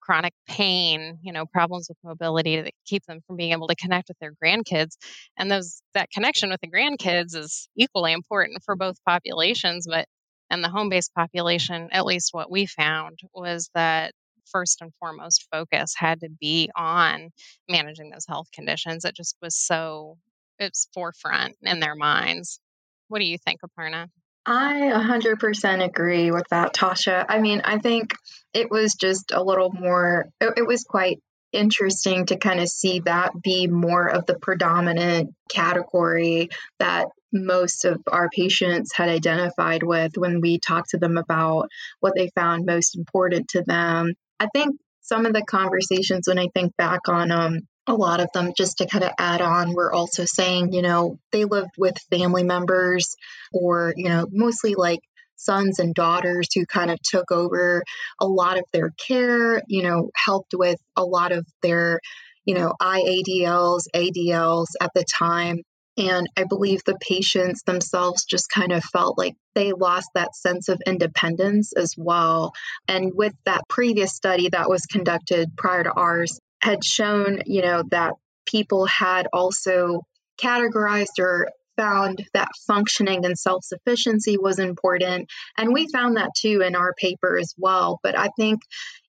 chronic 0.00 0.34
pain, 0.48 1.18
you 1.22 1.32
know, 1.32 1.46
problems 1.46 1.88
with 1.88 1.98
mobility 2.04 2.60
that 2.60 2.72
keep 2.86 3.04
them 3.06 3.20
from 3.26 3.36
being 3.36 3.52
able 3.52 3.68
to 3.68 3.74
connect 3.76 4.08
with 4.08 4.18
their 4.20 4.32
grandkids. 4.42 4.96
And 5.38 5.50
those 5.50 5.82
that 5.94 6.10
connection 6.10 6.50
with 6.50 6.60
the 6.60 6.70
grandkids 6.70 7.34
is 7.36 7.68
equally 7.76 8.12
important 8.12 8.62
for 8.64 8.76
both 8.76 8.96
populations, 9.06 9.86
but 9.88 10.06
and 10.50 10.64
the 10.64 10.68
home-based 10.68 11.14
population, 11.14 11.88
at 11.92 12.06
least 12.06 12.30
what 12.32 12.50
we 12.50 12.66
found 12.66 13.20
was 13.34 13.70
that 13.74 14.12
first 14.46 14.80
and 14.80 14.92
foremost 14.98 15.46
focus 15.52 15.94
had 15.96 16.20
to 16.20 16.28
be 16.40 16.68
on 16.76 17.30
managing 17.68 18.10
those 18.10 18.26
health 18.28 18.48
conditions. 18.52 19.04
It 19.04 19.14
just 19.14 19.36
was 19.40 19.56
so 19.56 20.18
it's 20.58 20.88
forefront 20.92 21.56
in 21.62 21.80
their 21.80 21.94
minds. 21.94 22.60
What 23.08 23.20
do 23.20 23.24
you 23.26 23.38
think, 23.38 23.60
Aparna? 23.62 24.08
I 24.46 24.90
100% 24.92 25.84
agree 25.84 26.30
with 26.30 26.46
that, 26.50 26.74
Tasha. 26.74 27.26
I 27.28 27.40
mean, 27.40 27.60
I 27.64 27.78
think 27.78 28.14
it 28.54 28.70
was 28.70 28.94
just 28.94 29.32
a 29.32 29.42
little 29.42 29.70
more, 29.70 30.28
it, 30.40 30.54
it 30.58 30.66
was 30.66 30.84
quite 30.84 31.18
interesting 31.52 32.26
to 32.26 32.36
kind 32.36 32.60
of 32.60 32.68
see 32.68 33.00
that 33.00 33.32
be 33.42 33.66
more 33.66 34.06
of 34.08 34.26
the 34.26 34.38
predominant 34.38 35.34
category 35.48 36.48
that 36.78 37.08
most 37.32 37.84
of 37.84 38.00
our 38.10 38.28
patients 38.28 38.92
had 38.94 39.08
identified 39.08 39.82
with 39.82 40.12
when 40.16 40.40
we 40.40 40.58
talked 40.58 40.90
to 40.90 40.98
them 40.98 41.16
about 41.16 41.68
what 42.00 42.14
they 42.16 42.30
found 42.34 42.66
most 42.66 42.96
important 42.96 43.48
to 43.48 43.62
them. 43.62 44.14
I 44.38 44.48
think 44.52 44.76
some 45.00 45.26
of 45.26 45.32
the 45.32 45.42
conversations 45.42 46.26
when 46.26 46.38
I 46.38 46.48
think 46.54 46.76
back 46.76 47.08
on 47.08 47.30
um, 47.30 47.60
a 47.90 47.94
lot 47.94 48.20
of 48.20 48.28
them, 48.32 48.52
just 48.56 48.78
to 48.78 48.86
kind 48.86 49.04
of 49.04 49.10
add 49.18 49.40
on, 49.40 49.74
were 49.74 49.92
also 49.92 50.24
saying, 50.24 50.72
you 50.72 50.82
know, 50.82 51.18
they 51.32 51.44
lived 51.44 51.72
with 51.76 51.96
family 52.10 52.44
members 52.44 53.16
or, 53.52 53.92
you 53.96 54.08
know, 54.08 54.26
mostly 54.30 54.74
like 54.74 55.00
sons 55.36 55.78
and 55.78 55.94
daughters 55.94 56.48
who 56.54 56.66
kind 56.66 56.90
of 56.90 56.98
took 57.02 57.32
over 57.32 57.82
a 58.20 58.26
lot 58.26 58.58
of 58.58 58.64
their 58.72 58.90
care, 58.90 59.62
you 59.66 59.82
know, 59.82 60.10
helped 60.14 60.54
with 60.54 60.78
a 60.96 61.04
lot 61.04 61.32
of 61.32 61.46
their, 61.62 62.00
you 62.44 62.54
know, 62.54 62.72
IADLs, 62.80 63.84
ADLs 63.94 64.68
at 64.80 64.90
the 64.94 65.04
time. 65.04 65.62
And 65.96 66.28
I 66.36 66.44
believe 66.44 66.82
the 66.84 66.98
patients 67.00 67.62
themselves 67.64 68.24
just 68.24 68.48
kind 68.48 68.72
of 68.72 68.84
felt 68.84 69.18
like 69.18 69.34
they 69.54 69.72
lost 69.72 70.08
that 70.14 70.34
sense 70.34 70.68
of 70.68 70.80
independence 70.86 71.72
as 71.76 71.94
well. 71.96 72.52
And 72.86 73.12
with 73.14 73.34
that 73.44 73.62
previous 73.68 74.14
study 74.14 74.48
that 74.50 74.70
was 74.70 74.86
conducted 74.86 75.56
prior 75.56 75.84
to 75.84 75.92
ours, 75.92 76.38
had 76.62 76.84
shown, 76.84 77.42
you 77.46 77.62
know, 77.62 77.82
that 77.90 78.14
people 78.46 78.86
had 78.86 79.28
also 79.32 80.02
categorized 80.42 81.18
or 81.18 81.48
found 81.76 82.24
that 82.34 82.48
functioning 82.66 83.24
and 83.24 83.38
self 83.38 83.64
sufficiency 83.64 84.36
was 84.36 84.58
important. 84.58 85.30
And 85.56 85.72
we 85.72 85.88
found 85.88 86.16
that 86.16 86.30
too 86.36 86.62
in 86.62 86.76
our 86.76 86.92
paper 86.94 87.38
as 87.38 87.54
well. 87.56 87.98
But 88.02 88.18
I 88.18 88.28
think 88.36 88.60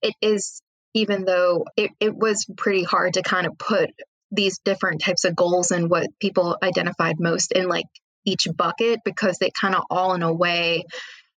it 0.01 0.13
is, 0.21 0.61
even 0.93 1.25
though 1.25 1.65
it, 1.75 1.91
it 1.99 2.15
was 2.15 2.45
pretty 2.57 2.83
hard 2.83 3.15
to 3.15 3.23
kind 3.23 3.45
of 3.45 3.57
put 3.57 3.91
these 4.31 4.59
different 4.59 5.01
types 5.01 5.25
of 5.25 5.35
goals 5.35 5.71
and 5.71 5.89
what 5.89 6.07
people 6.19 6.57
identified 6.63 7.19
most 7.19 7.51
in 7.51 7.67
like 7.67 7.85
each 8.25 8.47
bucket 8.55 8.99
because 9.03 9.37
they 9.37 9.49
kind 9.49 9.75
of 9.75 9.83
all 9.89 10.13
in 10.13 10.23
a 10.23 10.31
way 10.31 10.85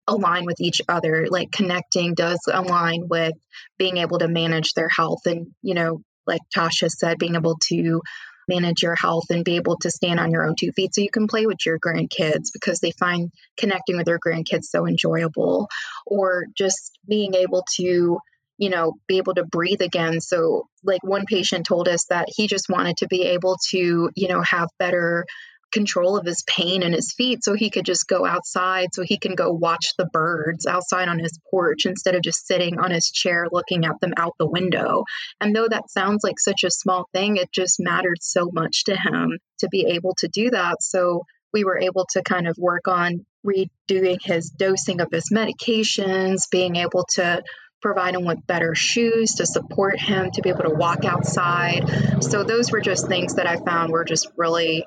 align 0.06 0.44
with 0.44 0.60
each 0.60 0.82
other 0.88 1.26
like 1.30 1.52
connecting 1.52 2.14
does 2.14 2.40
align 2.52 3.06
with 3.08 3.34
being 3.78 3.98
able 3.98 4.18
to 4.18 4.28
manage 4.28 4.74
their 4.74 4.88
health. 4.88 5.20
And 5.26 5.48
you 5.62 5.74
know 5.74 6.02
like 6.26 6.40
tasha 6.56 6.88
said 6.88 7.18
being 7.18 7.34
able 7.34 7.58
to 7.68 8.00
manage 8.48 8.82
your 8.82 8.96
health 8.96 9.24
and 9.30 9.44
be 9.44 9.56
able 9.56 9.76
to 9.78 9.90
stand 9.90 10.18
on 10.18 10.30
your 10.30 10.46
own 10.46 10.54
two 10.58 10.72
feet 10.72 10.94
so 10.94 11.00
you 11.00 11.10
can 11.10 11.28
play 11.28 11.46
with 11.46 11.64
your 11.64 11.78
grandkids 11.78 12.48
because 12.52 12.80
they 12.80 12.90
find 12.92 13.30
connecting 13.56 13.96
with 13.96 14.06
their 14.06 14.18
grandkids 14.18 14.64
so 14.64 14.86
enjoyable. 14.86 15.68
Or 16.06 16.46
just 16.56 16.98
being 17.08 17.34
able 17.34 17.64
to 17.76 18.18
you 18.58 18.68
know 18.70 18.94
be 19.06 19.18
able 19.18 19.34
to 19.34 19.44
breathe 19.44 19.80
again. 19.80 20.20
So 20.20 20.68
like 20.84 21.02
one 21.02 21.24
patient 21.26 21.66
told 21.66 21.88
us 21.88 22.06
that 22.06 22.28
he 22.28 22.46
just 22.46 22.68
wanted 22.68 22.98
to 22.98 23.08
be 23.08 23.22
able 23.22 23.56
to 23.70 24.10
you 24.14 24.28
know 24.28 24.42
have 24.42 24.68
better 24.78 25.26
control 25.72 26.16
of 26.16 26.26
his 26.26 26.44
pain 26.46 26.82
in 26.82 26.92
his 26.92 27.12
feet 27.12 27.42
so 27.42 27.54
he 27.54 27.70
could 27.70 27.84
just 27.84 28.06
go 28.06 28.24
outside 28.24 28.88
so 28.92 29.02
he 29.02 29.18
can 29.18 29.34
go 29.34 29.52
watch 29.52 29.94
the 29.96 30.06
birds 30.12 30.66
outside 30.66 31.08
on 31.08 31.18
his 31.18 31.38
porch 31.50 31.86
instead 31.86 32.14
of 32.14 32.22
just 32.22 32.46
sitting 32.46 32.78
on 32.78 32.90
his 32.90 33.10
chair 33.10 33.46
looking 33.50 33.84
at 33.84 33.98
them 34.00 34.12
out 34.16 34.34
the 34.38 34.46
window. 34.46 35.04
And 35.40 35.54
though 35.54 35.68
that 35.68 35.90
sounds 35.90 36.22
like 36.22 36.38
such 36.38 36.64
a 36.64 36.70
small 36.70 37.08
thing, 37.12 37.36
it 37.36 37.50
just 37.52 37.80
mattered 37.80 38.22
so 38.22 38.50
much 38.52 38.84
to 38.84 38.96
him 38.96 39.38
to 39.60 39.68
be 39.68 39.86
able 39.88 40.14
to 40.18 40.28
do 40.28 40.50
that. 40.50 40.82
So 40.82 41.22
we 41.52 41.64
were 41.64 41.78
able 41.78 42.06
to 42.12 42.22
kind 42.22 42.46
of 42.46 42.56
work 42.58 42.88
on 42.88 43.24
redoing 43.46 44.18
his 44.22 44.50
dosing 44.50 45.00
of 45.00 45.08
his 45.10 45.30
medications, 45.30 46.50
being 46.50 46.76
able 46.76 47.04
to 47.14 47.42
provide 47.82 48.14
him 48.14 48.24
with 48.24 48.46
better 48.46 48.74
shoes 48.74 49.34
to 49.34 49.46
support 49.46 50.00
him 50.00 50.30
to 50.30 50.40
be 50.40 50.50
able 50.50 50.62
to 50.62 50.74
walk 50.74 51.04
outside. 51.04 52.22
So 52.22 52.44
those 52.44 52.70
were 52.70 52.80
just 52.80 53.08
things 53.08 53.34
that 53.34 53.46
I 53.46 53.56
found 53.56 53.90
were 53.90 54.04
just 54.04 54.28
really 54.36 54.86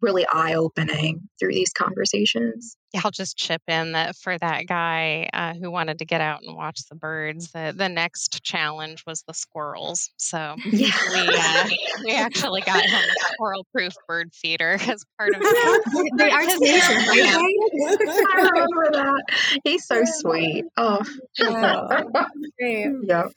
really 0.00 0.26
eye 0.30 0.54
opening 0.54 1.28
through 1.38 1.52
these 1.52 1.72
conversations. 1.72 2.76
Yeah, 2.92 3.02
I'll 3.04 3.10
just 3.10 3.36
chip 3.36 3.62
in 3.66 3.92
that 3.92 4.16
for 4.16 4.38
that 4.38 4.66
guy 4.66 5.28
uh, 5.32 5.54
who 5.54 5.70
wanted 5.70 5.98
to 5.98 6.04
get 6.04 6.20
out 6.20 6.42
and 6.42 6.56
watch 6.56 6.80
the 6.88 6.96
birds, 6.96 7.50
the, 7.50 7.74
the 7.76 7.88
next 7.88 8.42
challenge 8.42 9.04
was 9.06 9.22
the 9.26 9.34
squirrels. 9.34 10.10
So 10.16 10.56
yeah. 10.64 10.90
we, 11.12 11.28
uh, 11.28 11.68
we 12.04 12.12
actually 12.12 12.62
got 12.62 12.84
him 12.84 13.00
a 13.00 13.32
squirrel 13.32 13.66
proof 13.72 13.94
bird 14.06 14.32
feeder 14.34 14.78
as 14.80 15.04
part 15.18 15.34
of 15.34 15.40
the 15.40 16.10
they 16.16 16.30
are 16.30 16.40
I 16.40 16.44
remember 18.50 18.90
that. 18.92 19.22
He's 19.64 19.86
so 19.86 20.02
sweet. 20.04 20.64
Oh, 20.76 21.02
oh. 21.40 22.04
Yeah. 22.58 23.28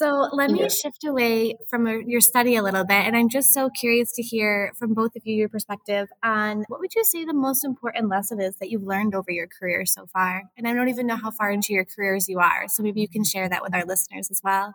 So 0.00 0.30
let 0.32 0.50
me 0.50 0.62
yeah. 0.62 0.68
shift 0.68 1.04
away 1.04 1.56
from 1.68 1.86
uh, 1.86 1.98
your 2.06 2.22
study 2.22 2.56
a 2.56 2.62
little 2.62 2.86
bit. 2.86 3.04
And 3.04 3.14
I'm 3.14 3.28
just 3.28 3.52
so 3.52 3.68
curious 3.68 4.10
to 4.12 4.22
hear 4.22 4.72
from 4.78 4.94
both 4.94 5.14
of 5.14 5.26
you 5.26 5.36
your 5.36 5.50
perspective 5.50 6.08
on 6.24 6.64
what 6.68 6.80
would 6.80 6.94
you 6.94 7.04
say 7.04 7.26
the 7.26 7.34
most 7.34 7.66
important 7.66 8.08
lesson 8.08 8.40
is 8.40 8.56
that 8.60 8.70
you've 8.70 8.82
learned 8.82 9.14
over 9.14 9.30
your 9.30 9.46
career 9.46 9.84
so 9.84 10.06
far? 10.10 10.44
And 10.56 10.66
I 10.66 10.72
don't 10.72 10.88
even 10.88 11.06
know 11.06 11.16
how 11.16 11.30
far 11.30 11.50
into 11.50 11.74
your 11.74 11.84
careers 11.84 12.30
you 12.30 12.38
are. 12.38 12.66
So 12.66 12.82
maybe 12.82 13.02
you 13.02 13.10
can 13.10 13.24
share 13.24 13.46
that 13.50 13.62
with 13.62 13.74
our 13.74 13.84
listeners 13.84 14.30
as 14.30 14.40
well. 14.42 14.74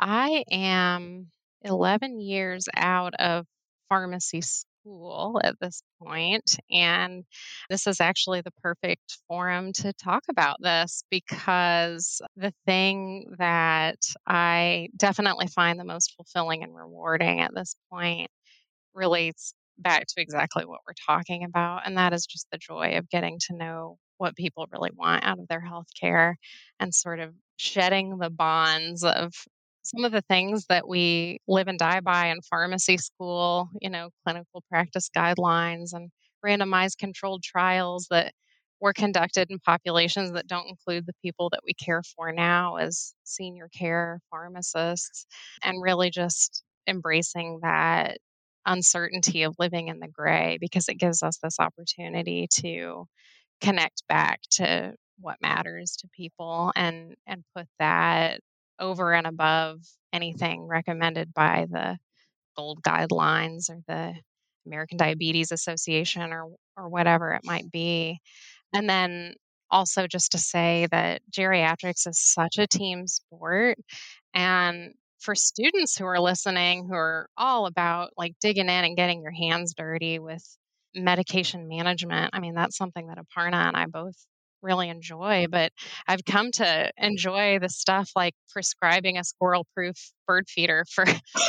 I 0.00 0.42
am 0.50 1.28
11 1.62 2.18
years 2.18 2.68
out 2.74 3.14
of 3.20 3.46
pharmacy 3.88 4.42
school 4.84 5.40
at 5.42 5.56
this 5.60 5.82
point, 6.02 6.56
and 6.70 7.24
this 7.70 7.86
is 7.86 8.00
actually 8.00 8.42
the 8.42 8.50
perfect 8.62 9.18
forum 9.28 9.72
to 9.72 9.92
talk 9.94 10.24
about 10.30 10.56
this 10.60 11.04
because 11.10 12.20
the 12.36 12.52
thing 12.66 13.34
that 13.38 13.98
I 14.26 14.88
definitely 14.96 15.46
find 15.48 15.78
the 15.80 15.84
most 15.84 16.14
fulfilling 16.16 16.62
and 16.62 16.74
rewarding 16.74 17.40
at 17.40 17.54
this 17.54 17.76
point 17.90 18.28
relates 18.94 19.54
back 19.78 20.06
to 20.06 20.20
exactly 20.20 20.64
what 20.64 20.80
we're 20.86 20.94
talking 21.06 21.44
about, 21.44 21.82
and 21.86 21.96
that 21.98 22.12
is 22.12 22.26
just 22.26 22.46
the 22.52 22.58
joy 22.58 22.96
of 22.96 23.08
getting 23.08 23.38
to 23.48 23.56
know 23.56 23.98
what 24.18 24.36
people 24.36 24.66
really 24.70 24.90
want 24.94 25.24
out 25.24 25.38
of 25.38 25.48
their 25.48 25.62
healthcare 25.62 26.34
and 26.80 26.94
sort 26.94 27.20
of 27.20 27.34
shedding 27.56 28.18
the 28.18 28.30
bonds 28.30 29.04
of 29.04 29.32
some 29.84 30.04
of 30.04 30.12
the 30.12 30.22
things 30.22 30.66
that 30.68 30.88
we 30.88 31.38
live 31.46 31.68
and 31.68 31.78
die 31.78 32.00
by 32.00 32.28
in 32.28 32.40
pharmacy 32.42 32.96
school, 32.96 33.70
you 33.80 33.90
know, 33.90 34.10
clinical 34.24 34.62
practice 34.70 35.10
guidelines 35.14 35.92
and 35.92 36.10
randomized 36.44 36.98
controlled 36.98 37.42
trials 37.42 38.06
that 38.10 38.32
were 38.80 38.92
conducted 38.92 39.50
in 39.50 39.58
populations 39.60 40.32
that 40.32 40.46
don't 40.46 40.68
include 40.68 41.06
the 41.06 41.14
people 41.22 41.48
that 41.50 41.60
we 41.64 41.74
care 41.74 42.02
for 42.16 42.32
now 42.32 42.76
as 42.76 43.14
senior 43.24 43.68
care 43.76 44.20
pharmacists, 44.30 45.26
and 45.62 45.82
really 45.82 46.10
just 46.10 46.62
embracing 46.86 47.60
that 47.62 48.18
uncertainty 48.66 49.42
of 49.42 49.54
living 49.58 49.88
in 49.88 50.00
the 50.00 50.08
gray 50.08 50.58
because 50.60 50.88
it 50.88 50.94
gives 50.98 51.22
us 51.22 51.38
this 51.42 51.60
opportunity 51.60 52.46
to 52.50 53.04
connect 53.60 54.02
back 54.08 54.40
to 54.50 54.94
what 55.20 55.36
matters 55.42 55.96
to 55.96 56.08
people 56.14 56.72
and 56.76 57.14
and 57.26 57.44
put 57.56 57.66
that 57.78 58.40
over 58.78 59.12
and 59.14 59.26
above 59.26 59.80
anything 60.12 60.62
recommended 60.62 61.32
by 61.34 61.66
the 61.70 61.98
GOLD 62.56 62.82
guidelines 62.82 63.70
or 63.70 63.78
the 63.88 64.14
American 64.66 64.96
Diabetes 64.98 65.52
Association 65.52 66.32
or 66.32 66.46
or 66.76 66.88
whatever 66.88 67.32
it 67.32 67.42
might 67.44 67.70
be. 67.70 68.18
And 68.72 68.88
then 68.88 69.34
also 69.70 70.06
just 70.06 70.32
to 70.32 70.38
say 70.38 70.86
that 70.90 71.22
geriatrics 71.30 72.06
is 72.06 72.18
such 72.18 72.58
a 72.58 72.66
team 72.66 73.06
sport 73.06 73.78
and 74.34 74.92
for 75.20 75.34
students 75.34 75.96
who 75.96 76.04
are 76.04 76.20
listening 76.20 76.86
who 76.86 76.94
are 76.94 77.28
all 77.36 77.66
about 77.66 78.10
like 78.16 78.34
digging 78.40 78.68
in 78.68 78.84
and 78.84 78.96
getting 78.96 79.22
your 79.22 79.32
hands 79.32 79.74
dirty 79.74 80.18
with 80.18 80.44
medication 80.94 81.66
management. 81.66 82.30
I 82.32 82.40
mean, 82.40 82.54
that's 82.54 82.76
something 82.76 83.06
that 83.08 83.18
Aparna 83.18 83.68
and 83.68 83.76
I 83.76 83.86
both 83.86 84.14
really 84.64 84.88
enjoy, 84.88 85.46
but 85.48 85.72
I've 86.08 86.24
come 86.24 86.50
to 86.52 86.90
enjoy 86.96 87.58
the 87.60 87.68
stuff 87.68 88.10
like 88.16 88.34
prescribing 88.48 89.18
a 89.18 89.24
squirrel 89.24 89.66
proof 89.74 89.96
bird 90.26 90.48
feeder 90.48 90.84
for 90.94 91.04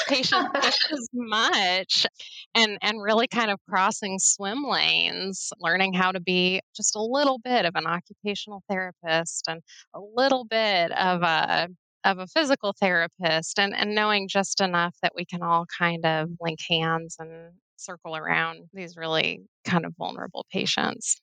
patients 0.08 0.50
as 0.92 1.10
much 1.14 2.06
and 2.54 2.78
and 2.82 3.02
really 3.02 3.28
kind 3.28 3.50
of 3.50 3.60
crossing 3.70 4.20
swim 4.20 4.64
lanes, 4.64 5.52
learning 5.60 5.94
how 5.94 6.12
to 6.12 6.20
be 6.20 6.62
just 6.76 6.96
a 6.96 7.02
little 7.02 7.40
bit 7.40 7.66
of 7.66 7.76
an 7.76 7.88
occupational 7.88 8.62
therapist 8.70 9.46
and 9.48 9.62
a 9.94 10.00
little 10.00 10.46
bit 10.46 10.92
of 10.92 11.24
a 11.24 11.70
of 12.04 12.20
a 12.20 12.28
physical 12.28 12.74
therapist 12.80 13.58
and, 13.58 13.76
and 13.76 13.96
knowing 13.96 14.28
just 14.28 14.62
enough 14.62 14.96
that 15.02 15.14
we 15.16 15.26
can 15.26 15.42
all 15.42 15.66
kind 15.80 16.06
of 16.06 16.30
link 16.40 16.60
hands 16.70 17.16
and 17.20 17.54
circle 17.78 18.16
around 18.16 18.70
these 18.74 18.96
really 18.96 19.42
kind 19.66 19.86
of 19.86 19.94
vulnerable 19.98 20.46
patients. 20.52 21.20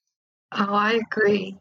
Oh, 0.53 0.75
I 0.75 0.95
agree 0.95 1.57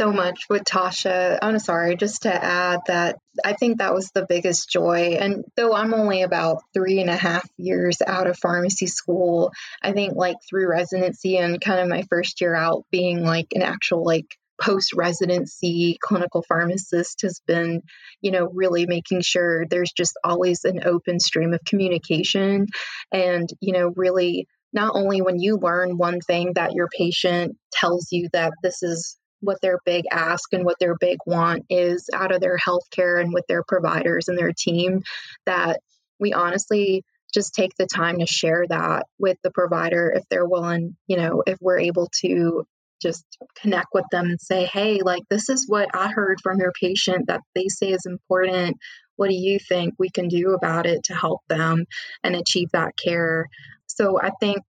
so 0.00 0.10
much 0.10 0.46
with 0.48 0.64
Tasha. 0.64 1.38
I'm 1.42 1.58
sorry, 1.58 1.94
just 1.94 2.22
to 2.22 2.32
add 2.32 2.80
that 2.86 3.18
I 3.44 3.52
think 3.52 3.78
that 3.78 3.92
was 3.92 4.10
the 4.14 4.24
biggest 4.26 4.70
joy. 4.70 5.18
And 5.20 5.44
though 5.56 5.74
I'm 5.74 5.92
only 5.92 6.22
about 6.22 6.62
three 6.72 7.00
and 7.00 7.10
a 7.10 7.16
half 7.16 7.46
years 7.58 7.98
out 8.06 8.26
of 8.26 8.38
pharmacy 8.38 8.86
school, 8.86 9.52
I 9.82 9.92
think 9.92 10.14
like 10.16 10.36
through 10.48 10.70
residency 10.70 11.36
and 11.36 11.60
kind 11.60 11.80
of 11.80 11.88
my 11.88 12.04
first 12.08 12.40
year 12.40 12.54
out 12.54 12.86
being 12.90 13.22
like 13.24 13.48
an 13.52 13.60
actual 13.60 14.02
like 14.02 14.24
post 14.58 14.94
residency 14.94 15.98
clinical 16.00 16.42
pharmacist 16.48 17.20
has 17.20 17.42
been, 17.46 17.82
you 18.22 18.30
know, 18.30 18.48
really 18.54 18.86
making 18.86 19.20
sure 19.20 19.66
there's 19.66 19.92
just 19.92 20.18
always 20.24 20.64
an 20.64 20.80
open 20.82 21.20
stream 21.20 21.52
of 21.52 21.60
communication 21.66 22.68
and, 23.12 23.50
you 23.60 23.74
know, 23.74 23.92
really 23.94 24.48
not 24.72 24.92
only 24.94 25.20
when 25.20 25.38
you 25.38 25.58
learn 25.58 25.98
one 25.98 26.20
thing 26.20 26.52
that 26.54 26.72
your 26.72 26.88
patient 26.88 27.58
tells 27.70 28.08
you 28.12 28.28
that 28.32 28.52
this 28.62 28.82
is 28.82 29.18
what 29.40 29.60
their 29.60 29.78
big 29.84 30.04
ask 30.10 30.52
and 30.52 30.64
what 30.64 30.78
their 30.78 30.96
big 30.98 31.18
want 31.26 31.64
is 31.70 32.08
out 32.12 32.32
of 32.32 32.40
their 32.40 32.58
healthcare 32.58 33.20
and 33.20 33.32
with 33.32 33.46
their 33.48 33.62
providers 33.62 34.28
and 34.28 34.38
their 34.38 34.52
team 34.56 35.02
that 35.46 35.80
we 36.18 36.32
honestly 36.32 37.04
just 37.32 37.54
take 37.54 37.74
the 37.76 37.86
time 37.86 38.18
to 38.18 38.26
share 38.26 38.64
that 38.68 39.06
with 39.18 39.38
the 39.42 39.50
provider 39.50 40.12
if 40.14 40.24
they're 40.28 40.48
willing, 40.48 40.96
you 41.06 41.16
know, 41.16 41.42
if 41.46 41.58
we're 41.60 41.78
able 41.78 42.08
to 42.20 42.64
just 43.00 43.24
connect 43.60 43.88
with 43.94 44.04
them 44.10 44.26
and 44.26 44.40
say, 44.40 44.66
hey, 44.66 45.00
like, 45.02 45.22
this 45.30 45.48
is 45.48 45.66
what 45.66 45.88
I 45.94 46.08
heard 46.08 46.38
from 46.42 46.58
your 46.58 46.72
patient 46.78 47.28
that 47.28 47.40
they 47.54 47.68
say 47.68 47.92
is 47.92 48.04
important. 48.04 48.76
What 49.16 49.30
do 49.30 49.34
you 49.34 49.58
think 49.58 49.94
we 49.98 50.10
can 50.10 50.28
do 50.28 50.52
about 50.52 50.86
it 50.86 51.04
to 51.04 51.14
help 51.14 51.40
them 51.48 51.86
and 52.22 52.36
achieve 52.36 52.68
that 52.72 52.92
care? 53.02 53.46
So 53.86 54.20
I 54.20 54.30
think 54.40 54.62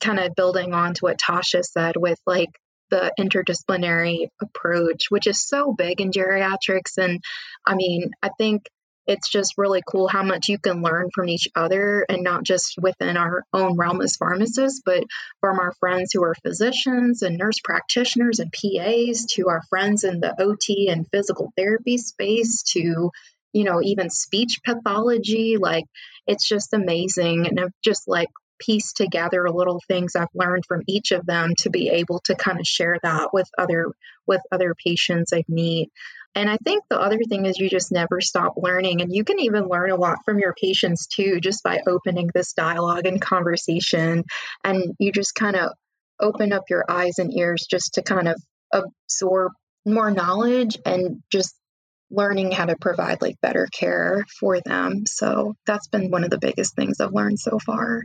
kind 0.00 0.18
of 0.18 0.34
building 0.34 0.74
on 0.74 0.94
to 0.94 1.00
what 1.02 1.18
Tasha 1.18 1.62
said 1.64 1.94
with 1.96 2.18
like 2.26 2.50
the 2.92 3.10
interdisciplinary 3.18 4.28
approach, 4.40 5.06
which 5.08 5.26
is 5.26 5.42
so 5.42 5.72
big 5.72 6.00
in 6.00 6.10
geriatrics. 6.12 6.98
And 6.98 7.20
I 7.66 7.74
mean, 7.74 8.10
I 8.22 8.28
think 8.36 8.68
it's 9.06 9.30
just 9.30 9.54
really 9.56 9.82
cool 9.84 10.06
how 10.06 10.22
much 10.22 10.48
you 10.48 10.58
can 10.58 10.82
learn 10.82 11.08
from 11.12 11.28
each 11.28 11.48
other 11.56 12.06
and 12.08 12.22
not 12.22 12.44
just 12.44 12.74
within 12.80 13.16
our 13.16 13.44
own 13.52 13.76
realm 13.76 14.02
as 14.02 14.16
pharmacists, 14.16 14.82
but 14.84 15.04
from 15.40 15.58
our 15.58 15.72
friends 15.80 16.10
who 16.12 16.22
are 16.22 16.36
physicians 16.46 17.22
and 17.22 17.38
nurse 17.38 17.58
practitioners 17.64 18.38
and 18.38 18.52
PAs 18.52 19.24
to 19.32 19.48
our 19.48 19.62
friends 19.70 20.04
in 20.04 20.20
the 20.20 20.40
OT 20.40 20.88
and 20.88 21.08
physical 21.10 21.50
therapy 21.56 21.96
space 21.96 22.62
to, 22.74 23.10
you 23.52 23.64
know, 23.64 23.80
even 23.82 24.10
speech 24.10 24.60
pathology. 24.64 25.56
Like, 25.58 25.84
it's 26.26 26.46
just 26.46 26.74
amazing. 26.74 27.46
And 27.46 27.58
I've 27.58 27.72
just 27.82 28.06
like 28.06 28.28
piece 28.64 28.92
together 28.92 29.44
a 29.44 29.52
little 29.52 29.80
things 29.88 30.14
I've 30.16 30.28
learned 30.34 30.64
from 30.66 30.82
each 30.86 31.12
of 31.12 31.26
them 31.26 31.54
to 31.58 31.70
be 31.70 31.88
able 31.88 32.20
to 32.24 32.34
kind 32.34 32.60
of 32.60 32.66
share 32.66 32.98
that 33.02 33.30
with 33.32 33.48
other 33.58 33.86
with 34.26 34.40
other 34.52 34.74
patients 34.74 35.32
I 35.32 35.44
meet. 35.48 35.90
And 36.34 36.48
I 36.48 36.56
think 36.64 36.84
the 36.88 37.00
other 37.00 37.18
thing 37.28 37.44
is 37.44 37.58
you 37.58 37.68
just 37.68 37.92
never 37.92 38.20
stop 38.20 38.54
learning 38.56 39.02
and 39.02 39.14
you 39.14 39.24
can 39.24 39.38
even 39.40 39.68
learn 39.68 39.90
a 39.90 39.96
lot 39.96 40.18
from 40.24 40.38
your 40.38 40.54
patients 40.54 41.06
too 41.06 41.40
just 41.40 41.62
by 41.62 41.80
opening 41.86 42.30
this 42.32 42.52
dialogue 42.54 43.06
and 43.06 43.20
conversation 43.20 44.24
and 44.64 44.94
you 44.98 45.12
just 45.12 45.34
kind 45.34 45.56
of 45.56 45.72
open 46.20 46.52
up 46.52 46.64
your 46.70 46.84
eyes 46.88 47.18
and 47.18 47.36
ears 47.36 47.66
just 47.68 47.94
to 47.94 48.02
kind 48.02 48.28
of 48.28 48.40
absorb 48.72 49.52
more 49.84 50.10
knowledge 50.10 50.78
and 50.86 51.22
just 51.30 51.54
learning 52.10 52.52
how 52.52 52.66
to 52.66 52.76
provide 52.80 53.20
like 53.20 53.40
better 53.40 53.66
care 53.72 54.24
for 54.38 54.60
them. 54.60 55.04
So 55.06 55.54
that's 55.66 55.88
been 55.88 56.10
one 56.10 56.24
of 56.24 56.30
the 56.30 56.38
biggest 56.38 56.76
things 56.76 57.00
I've 57.00 57.12
learned 57.12 57.40
so 57.40 57.58
far. 57.58 58.02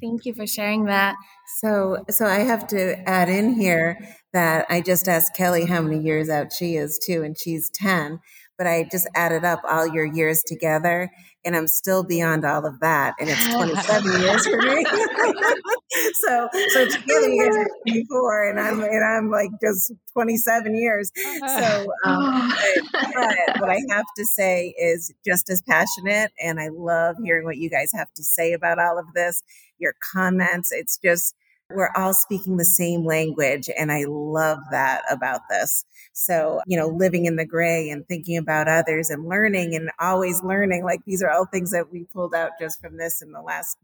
Thank 0.00 0.24
you 0.24 0.34
for 0.34 0.46
sharing 0.46 0.84
that. 0.84 1.16
So, 1.58 2.04
so 2.10 2.26
I 2.26 2.40
have 2.40 2.66
to 2.68 3.08
add 3.08 3.28
in 3.28 3.54
here 3.54 3.98
that 4.32 4.66
I 4.68 4.80
just 4.80 5.08
asked 5.08 5.34
Kelly 5.34 5.64
how 5.64 5.80
many 5.80 6.02
years 6.02 6.28
out 6.28 6.52
she 6.52 6.76
is 6.76 6.98
too, 7.04 7.22
and 7.22 7.38
she's 7.38 7.70
10. 7.70 8.20
But 8.58 8.66
I 8.66 8.88
just 8.90 9.06
added 9.14 9.44
up 9.44 9.60
all 9.68 9.86
your 9.86 10.06
years 10.06 10.42
together, 10.46 11.10
and 11.44 11.54
I'm 11.54 11.66
still 11.66 12.02
beyond 12.02 12.44
all 12.44 12.64
of 12.64 12.80
that, 12.80 13.14
and 13.20 13.28
it's 13.28 13.48
27 13.54 14.20
years 14.20 14.46
for 14.46 14.56
me. 14.62 14.84
so, 16.14 16.48
so 16.70 16.88
together 16.88 17.28
you 17.28 17.44
guys 17.44 17.56
are 17.56 17.68
24, 17.86 18.48
and 18.50 18.60
I'm 18.60 18.80
and 18.80 19.04
I'm 19.04 19.30
like 19.30 19.50
just 19.62 19.92
27 20.14 20.74
years. 20.74 21.12
So, 21.14 21.86
um, 22.06 22.52
but, 22.92 23.14
but 23.14 23.60
what 23.60 23.70
I 23.70 23.80
have 23.90 24.06
to 24.16 24.24
say 24.24 24.74
is 24.78 25.12
just 25.24 25.50
as 25.50 25.62
passionate, 25.62 26.32
and 26.42 26.58
I 26.58 26.68
love 26.72 27.16
hearing 27.22 27.44
what 27.44 27.58
you 27.58 27.68
guys 27.68 27.90
have 27.94 28.12
to 28.14 28.24
say 28.24 28.54
about 28.54 28.78
all 28.78 28.98
of 28.98 29.06
this 29.14 29.42
your 29.78 29.94
comments. 30.12 30.70
It's 30.72 30.98
just, 30.98 31.34
we're 31.70 31.90
all 31.96 32.14
speaking 32.14 32.56
the 32.56 32.64
same 32.64 33.04
language. 33.04 33.68
And 33.76 33.90
I 33.90 34.04
love 34.06 34.58
that 34.70 35.02
about 35.10 35.40
this. 35.50 35.84
So, 36.12 36.60
you 36.66 36.78
know, 36.78 36.86
living 36.88 37.26
in 37.26 37.36
the 37.36 37.44
gray 37.44 37.90
and 37.90 38.06
thinking 38.06 38.36
about 38.36 38.68
others 38.68 39.10
and 39.10 39.28
learning 39.28 39.74
and 39.74 39.90
always 39.98 40.42
learning, 40.42 40.84
like 40.84 41.00
these 41.06 41.22
are 41.22 41.30
all 41.30 41.46
things 41.46 41.72
that 41.72 41.90
we 41.90 42.04
pulled 42.12 42.34
out 42.34 42.52
just 42.60 42.80
from 42.80 42.96
this 42.96 43.20
in 43.20 43.32
the 43.32 43.42
last 43.42 43.78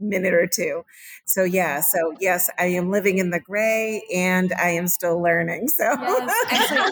minute 0.00 0.34
or 0.34 0.46
two. 0.46 0.84
So 1.24 1.44
yeah, 1.44 1.80
so 1.80 2.14
yes, 2.20 2.50
I 2.58 2.66
am 2.66 2.90
living 2.90 3.18
in 3.18 3.30
the 3.30 3.40
gray 3.40 4.02
and 4.14 4.52
I 4.52 4.70
am 4.70 4.88
still 4.88 5.20
learning. 5.22 5.68
So 5.68 5.84
yes, 5.84 6.90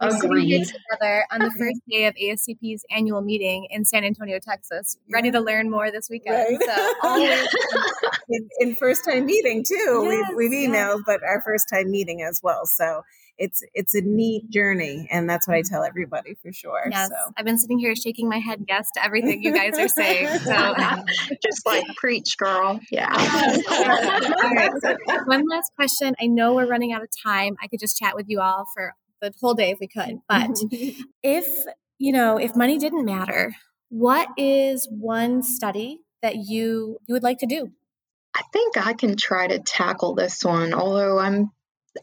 Agreed. 0.00 0.66
together 0.66 1.24
on 1.30 1.40
the 1.40 1.50
first 1.58 1.80
day 1.90 2.06
of 2.06 2.14
ASCP's 2.14 2.84
annual 2.90 3.20
meeting 3.20 3.66
in 3.70 3.84
San 3.84 4.04
Antonio, 4.04 4.38
Texas, 4.38 4.98
ready 5.12 5.30
to 5.30 5.40
learn 5.40 5.70
more 5.70 5.90
this 5.90 6.08
weekend. 6.10 6.36
Right. 6.36 6.58
So 6.64 6.92
always 7.02 7.48
in, 8.28 8.48
in, 8.60 8.74
first 8.76 9.04
time 9.04 9.26
meeting 9.26 9.64
too. 9.64 9.74
Yes, 10.04 10.28
we've, 10.30 10.50
we've 10.50 10.70
emailed, 10.70 10.98
yes. 10.98 11.02
but 11.06 11.22
our 11.22 11.42
first 11.42 11.66
time 11.72 11.90
meeting 11.90 12.22
as 12.22 12.40
well. 12.42 12.66
So 12.66 13.02
it's 13.40 13.62
it's 13.74 13.94
a 13.94 14.02
neat 14.02 14.48
journey 14.50 15.08
and 15.10 15.28
that's 15.28 15.48
what 15.48 15.56
i 15.56 15.62
tell 15.62 15.80
mm-hmm. 15.80 15.88
everybody 15.88 16.36
for 16.42 16.52
sure 16.52 16.86
yes 16.90 17.08
so. 17.08 17.32
i've 17.36 17.44
been 17.44 17.58
sitting 17.58 17.78
here 17.78 17.96
shaking 17.96 18.28
my 18.28 18.38
head 18.38 18.62
yes 18.68 18.88
to 18.94 19.04
everything 19.04 19.42
you 19.42 19.52
guys 19.52 19.78
are 19.78 19.88
saying 19.88 20.28
so. 20.38 20.74
Just 21.42 21.64
like 21.66 21.84
preach 21.96 22.36
girl. 22.36 22.80
Yeah. 22.90 23.10
So 24.80 24.96
one 25.26 25.44
last 25.48 25.72
question. 25.76 26.14
I 26.20 26.26
know 26.26 26.54
we're 26.54 26.66
running 26.66 26.92
out 26.92 27.02
of 27.02 27.08
time. 27.24 27.56
I 27.62 27.66
could 27.66 27.80
just 27.80 27.98
chat 27.98 28.14
with 28.14 28.26
you 28.28 28.40
all 28.40 28.64
for 28.74 28.94
the 29.20 29.32
whole 29.40 29.54
day 29.54 29.70
if 29.70 29.78
we 29.80 29.86
could 29.86 30.20
but 30.28 30.50
if 31.22 31.46
you 31.98 32.12
know 32.12 32.38
if 32.38 32.56
money 32.56 32.78
didn't 32.78 33.04
matter 33.04 33.52
what 33.90 34.28
is 34.36 34.88
one 34.90 35.42
study 35.42 36.00
that 36.22 36.36
you 36.36 36.98
you 37.06 37.12
would 37.12 37.22
like 37.22 37.38
to 37.38 37.46
do? 37.46 37.70
I 38.34 38.42
think 38.52 38.76
I 38.76 38.92
can 38.92 39.16
try 39.16 39.48
to 39.48 39.58
tackle 39.58 40.14
this 40.14 40.44
one, 40.44 40.72
although 40.72 41.18
I'm 41.18 41.50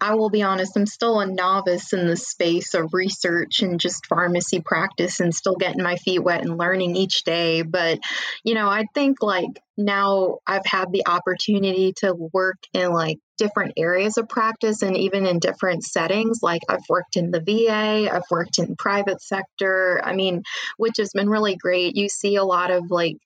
I 0.01 0.15
will 0.15 0.29
be 0.29 0.41
honest, 0.41 0.75
I'm 0.75 0.85
still 0.85 1.19
a 1.19 1.25
novice 1.25 1.93
in 1.93 2.07
the 2.07 2.17
space 2.17 2.73
of 2.73 2.93
research 2.93 3.61
and 3.61 3.79
just 3.79 4.05
pharmacy 4.07 4.61
practice 4.61 5.19
and 5.19 5.33
still 5.33 5.55
getting 5.55 5.83
my 5.83 5.95
feet 5.95 6.19
wet 6.19 6.41
and 6.41 6.57
learning 6.57 6.95
each 6.95 7.23
day. 7.23 7.61
But, 7.61 7.99
you 8.43 8.53
know, 8.53 8.67
I 8.67 8.85
think 8.93 9.21
like 9.21 9.49
now 9.77 10.39
I've 10.45 10.65
had 10.65 10.91
the 10.91 11.07
opportunity 11.07 11.93
to 11.97 12.13
work 12.33 12.57
in 12.73 12.91
like 12.91 13.19
different 13.37 13.73
areas 13.77 14.17
of 14.17 14.27
practice 14.27 14.81
and 14.81 14.97
even 14.97 15.25
in 15.25 15.39
different 15.39 15.83
settings. 15.83 16.39
Like 16.41 16.61
I've 16.67 16.87
worked 16.89 17.15
in 17.15 17.31
the 17.31 17.39
VA, 17.39 18.11
I've 18.11 18.29
worked 18.29 18.59
in 18.59 18.75
private 18.75 19.21
sector. 19.21 20.01
I 20.03 20.13
mean, 20.13 20.43
which 20.77 20.97
has 20.97 21.11
been 21.13 21.29
really 21.29 21.55
great. 21.55 21.95
You 21.95 22.09
see 22.09 22.35
a 22.35 22.43
lot 22.43 22.71
of 22.71 22.89
like 22.89 23.17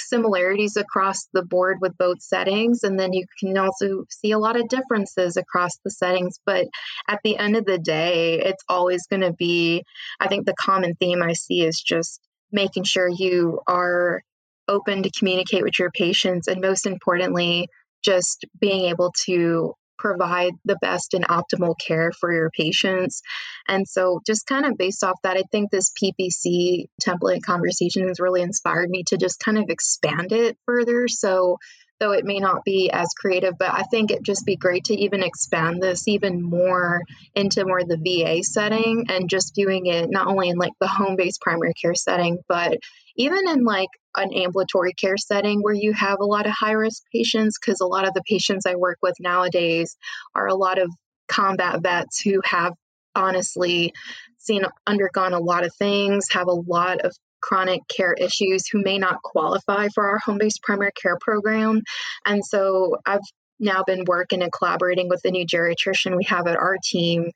similarities 0.00 0.76
across 0.76 1.28
the 1.32 1.42
board 1.42 1.78
with 1.80 1.96
both 1.98 2.20
settings 2.20 2.82
and 2.82 2.98
then 2.98 3.12
you 3.12 3.24
can 3.40 3.56
also 3.58 4.04
see 4.10 4.32
a 4.32 4.38
lot 4.38 4.56
of 4.56 4.68
differences 4.68 5.36
across 5.36 5.78
the 5.84 5.90
settings. 5.90 6.38
But 6.44 6.66
at 7.08 7.20
the 7.24 7.36
end 7.36 7.56
of 7.56 7.64
the 7.64 7.78
day 7.78 8.40
it's 8.40 8.64
always 8.68 9.06
going 9.06 9.22
to 9.22 9.32
be 9.32 9.84
i 10.20 10.28
think 10.28 10.46
the 10.46 10.54
common 10.54 10.94
theme 10.94 11.22
i 11.22 11.32
see 11.32 11.64
is 11.64 11.80
just 11.80 12.20
making 12.52 12.84
sure 12.84 13.08
you 13.08 13.60
are 13.66 14.22
open 14.68 15.02
to 15.02 15.10
communicate 15.10 15.62
with 15.62 15.78
your 15.78 15.90
patients 15.90 16.48
and 16.48 16.60
most 16.60 16.86
importantly 16.86 17.68
just 18.02 18.44
being 18.60 18.86
able 18.86 19.12
to 19.24 19.74
provide 19.98 20.52
the 20.64 20.76
best 20.80 21.14
and 21.14 21.26
optimal 21.26 21.74
care 21.78 22.12
for 22.12 22.32
your 22.32 22.50
patients. 22.50 23.22
And 23.68 23.86
so, 23.88 24.20
just 24.26 24.46
kind 24.46 24.66
of 24.66 24.76
based 24.76 25.04
off 25.04 25.20
that, 25.22 25.36
I 25.36 25.42
think 25.50 25.70
this 25.70 25.92
PPC 25.92 26.86
template 27.02 27.42
conversation 27.42 28.08
has 28.08 28.20
really 28.20 28.42
inspired 28.42 28.90
me 28.90 29.04
to 29.08 29.16
just 29.16 29.40
kind 29.40 29.58
of 29.58 29.64
expand 29.68 30.32
it 30.32 30.56
further. 30.66 31.08
So, 31.08 31.58
though 32.04 32.12
it 32.12 32.26
may 32.26 32.38
not 32.38 32.64
be 32.64 32.90
as 32.92 33.08
creative, 33.18 33.54
but 33.58 33.72
I 33.72 33.82
think 33.84 34.10
it'd 34.10 34.24
just 34.24 34.44
be 34.44 34.56
great 34.56 34.84
to 34.84 34.94
even 34.94 35.22
expand 35.22 35.82
this 35.82 36.06
even 36.06 36.42
more 36.42 37.00
into 37.34 37.64
more 37.64 37.82
the 37.82 37.96
VA 37.96 38.42
setting 38.42 39.06
and 39.08 39.30
just 39.30 39.54
viewing 39.54 39.86
it 39.86 40.10
not 40.10 40.26
only 40.26 40.50
in 40.50 40.58
like 40.58 40.74
the 40.80 40.86
home 40.86 41.16
based 41.16 41.40
primary 41.40 41.72
care 41.80 41.94
setting, 41.94 42.40
but 42.46 42.76
even 43.16 43.48
in 43.48 43.64
like 43.64 43.88
an 44.14 44.34
ambulatory 44.34 44.92
care 44.92 45.16
setting 45.16 45.62
where 45.62 45.74
you 45.74 45.94
have 45.94 46.18
a 46.20 46.26
lot 46.26 46.44
of 46.44 46.52
high 46.52 46.72
risk 46.72 47.02
patients, 47.10 47.58
because 47.58 47.80
a 47.80 47.86
lot 47.86 48.06
of 48.06 48.12
the 48.12 48.22
patients 48.28 48.66
I 48.66 48.74
work 48.74 48.98
with 49.00 49.14
nowadays 49.18 49.96
are 50.34 50.46
a 50.46 50.54
lot 50.54 50.78
of 50.78 50.90
combat 51.26 51.80
vets 51.82 52.20
who 52.20 52.42
have 52.44 52.74
honestly 53.14 53.94
seen 54.38 54.62
undergone 54.86 55.32
a 55.32 55.40
lot 55.40 55.64
of 55.64 55.74
things, 55.76 56.26
have 56.32 56.48
a 56.48 56.52
lot 56.52 57.00
of 57.00 57.16
chronic 57.44 57.82
care 57.94 58.14
issues 58.14 58.66
who 58.66 58.82
may 58.82 58.98
not 58.98 59.22
qualify 59.22 59.88
for 59.94 60.08
our 60.08 60.18
home 60.18 60.38
based 60.38 60.62
primary 60.62 60.92
care 61.00 61.18
program. 61.20 61.82
And 62.24 62.44
so 62.44 62.96
I've 63.04 63.20
now 63.60 63.84
been 63.86 64.04
working 64.06 64.42
and 64.42 64.52
collaborating 64.52 65.08
with 65.08 65.20
the 65.22 65.30
new 65.30 65.46
geriatrician 65.46 66.16
we 66.16 66.24
have 66.24 66.46
at 66.46 66.56
our 66.56 66.76
team 66.82 67.30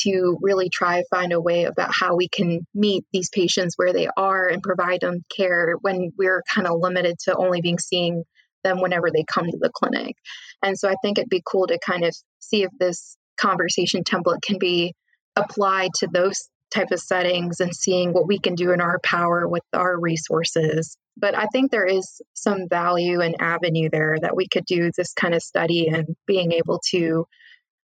to 0.00 0.36
really 0.42 0.68
try 0.68 1.00
to 1.00 1.06
find 1.08 1.32
a 1.32 1.40
way 1.40 1.64
about 1.64 1.90
how 1.98 2.16
we 2.16 2.28
can 2.28 2.66
meet 2.74 3.04
these 3.12 3.30
patients 3.30 3.74
where 3.76 3.92
they 3.92 4.08
are 4.16 4.48
and 4.48 4.62
provide 4.62 5.00
them 5.00 5.24
care 5.34 5.74
when 5.80 6.12
we're 6.18 6.42
kind 6.52 6.66
of 6.66 6.78
limited 6.80 7.16
to 7.20 7.36
only 7.36 7.60
being 7.60 7.78
seeing 7.78 8.24
them 8.64 8.80
whenever 8.80 9.10
they 9.10 9.24
come 9.24 9.46
to 9.46 9.58
the 9.60 9.70
clinic. 9.72 10.16
And 10.62 10.78
so 10.78 10.88
I 10.88 10.96
think 11.02 11.18
it'd 11.18 11.30
be 11.30 11.42
cool 11.46 11.68
to 11.68 11.78
kind 11.78 12.04
of 12.04 12.14
see 12.40 12.64
if 12.64 12.70
this 12.78 13.16
conversation 13.36 14.02
template 14.02 14.42
can 14.42 14.58
be 14.58 14.94
applied 15.36 15.90
to 15.98 16.08
those 16.12 16.48
type 16.74 16.90
of 16.90 16.98
settings 16.98 17.60
and 17.60 17.74
seeing 17.74 18.12
what 18.12 18.26
we 18.26 18.38
can 18.38 18.54
do 18.54 18.72
in 18.72 18.80
our 18.80 18.98
power 19.02 19.46
with 19.48 19.62
our 19.72 19.98
resources. 19.98 20.96
But 21.16 21.36
I 21.36 21.46
think 21.46 21.70
there 21.70 21.86
is 21.86 22.20
some 22.32 22.68
value 22.68 23.20
and 23.20 23.36
avenue 23.40 23.88
there 23.90 24.16
that 24.20 24.36
we 24.36 24.48
could 24.48 24.64
do 24.66 24.90
this 24.96 25.12
kind 25.12 25.34
of 25.34 25.42
study 25.42 25.88
and 25.88 26.16
being 26.26 26.52
able 26.52 26.80
to 26.90 27.26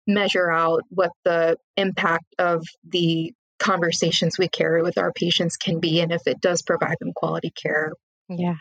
measure 0.06 0.50
out 0.50 0.82
what 0.88 1.12
the 1.24 1.56
impact 1.76 2.34
of 2.38 2.64
the 2.88 3.32
conversations 3.58 4.38
we 4.38 4.48
carry 4.48 4.82
with 4.82 4.98
our 4.98 5.12
patients 5.12 5.56
can 5.56 5.78
be 5.78 6.00
and 6.00 6.12
if 6.12 6.22
it 6.26 6.40
does 6.40 6.62
provide 6.62 6.96
them 6.98 7.12
quality 7.14 7.50
care. 7.50 7.92
Yeah. 8.28 8.54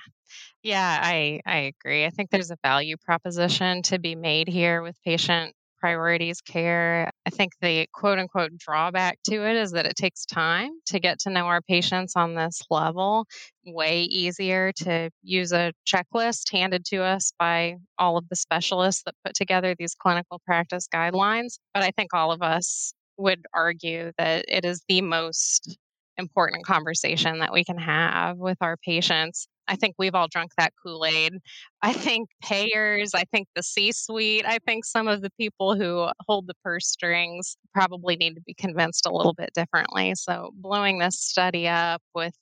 Yeah, 0.62 1.00
I 1.02 1.40
I 1.46 1.74
agree. 1.74 2.06
I 2.06 2.10
think 2.10 2.30
there's 2.30 2.52
a 2.52 2.58
value 2.62 2.98
proposition 2.98 3.82
to 3.84 3.98
be 3.98 4.16
made 4.16 4.48
here 4.48 4.82
with 4.82 4.96
patient 5.04 5.54
priorities 5.80 6.42
care. 6.42 7.12
I 7.26 7.30
think 7.30 7.54
the 7.62 7.88
quote 7.94 8.20
unquote 8.20 8.58
drawback 8.58 9.20
to 9.26 9.48
it 9.48 9.56
is 9.56 9.72
that 9.72 9.86
it 9.86 9.96
takes 9.96 10.26
time 10.26 10.72
to 10.88 11.00
get 11.00 11.20
to 11.20 11.30
know 11.30 11.46
our 11.46 11.62
patients 11.62 12.14
on 12.16 12.36
this 12.36 12.62
level. 12.70 13.26
Way 13.66 14.04
easier 14.04 14.72
to 14.84 15.10
use 15.22 15.52
a 15.52 15.74
checklist 15.88 16.52
handed 16.52 16.86
to 16.86 17.04
us 17.04 17.32
by 17.38 17.76
all 17.98 18.18
of 18.18 18.28
the 18.30 18.36
specialists 18.36 19.04
that 19.06 19.16
put 19.24 19.36
together 19.36 19.76
these 19.78 19.96
clinical 19.96 20.42
practice 20.46 20.88
guidelines. 20.94 21.60
But 21.74 21.84
I 21.84 21.92
think 21.92 22.14
all 22.14 22.32
of 22.32 22.42
us 22.42 22.94
would 23.18 23.46
argue 23.54 24.12
that 24.18 24.46
it 24.48 24.66
is 24.66 24.82
the 24.88 25.02
most 25.02 25.78
important 26.18 26.66
conversation 26.66 27.40
that 27.40 27.54
we 27.54 27.64
can 27.64 27.78
have 27.78 28.38
with 28.38 28.58
our 28.62 28.78
patients. 28.78 29.48
I 29.70 29.76
think 29.76 29.96
we've 29.98 30.16
all 30.16 30.28
drunk 30.28 30.52
that 30.58 30.74
Kool 30.84 31.06
Aid. 31.06 31.34
I 31.82 31.94
think 31.94 32.30
payers, 32.42 33.14
I 33.14 33.24
think 33.32 33.48
the 33.56 33.64
C 33.64 33.92
suite, 33.92 34.46
I 34.46 34.58
think 34.66 34.84
some 34.84 35.08
of 35.08 35.22
the 35.22 35.30
people 35.40 35.76
who 35.76 36.10
hold 36.28 36.48
the 36.48 36.56
purse 36.64 36.88
strings 36.88 37.56
probably 37.74 38.16
need 38.16 38.36
to 38.36 38.42
be 38.42 38.56
convinced 38.56 39.06
a 39.06 39.16
little 39.16 39.34
bit 39.34 39.52
differently. 39.54 40.14
So, 40.16 40.52
blowing 40.56 41.00
this 41.00 41.20
study 41.20 41.68
up 41.68 42.02
with 42.16 42.34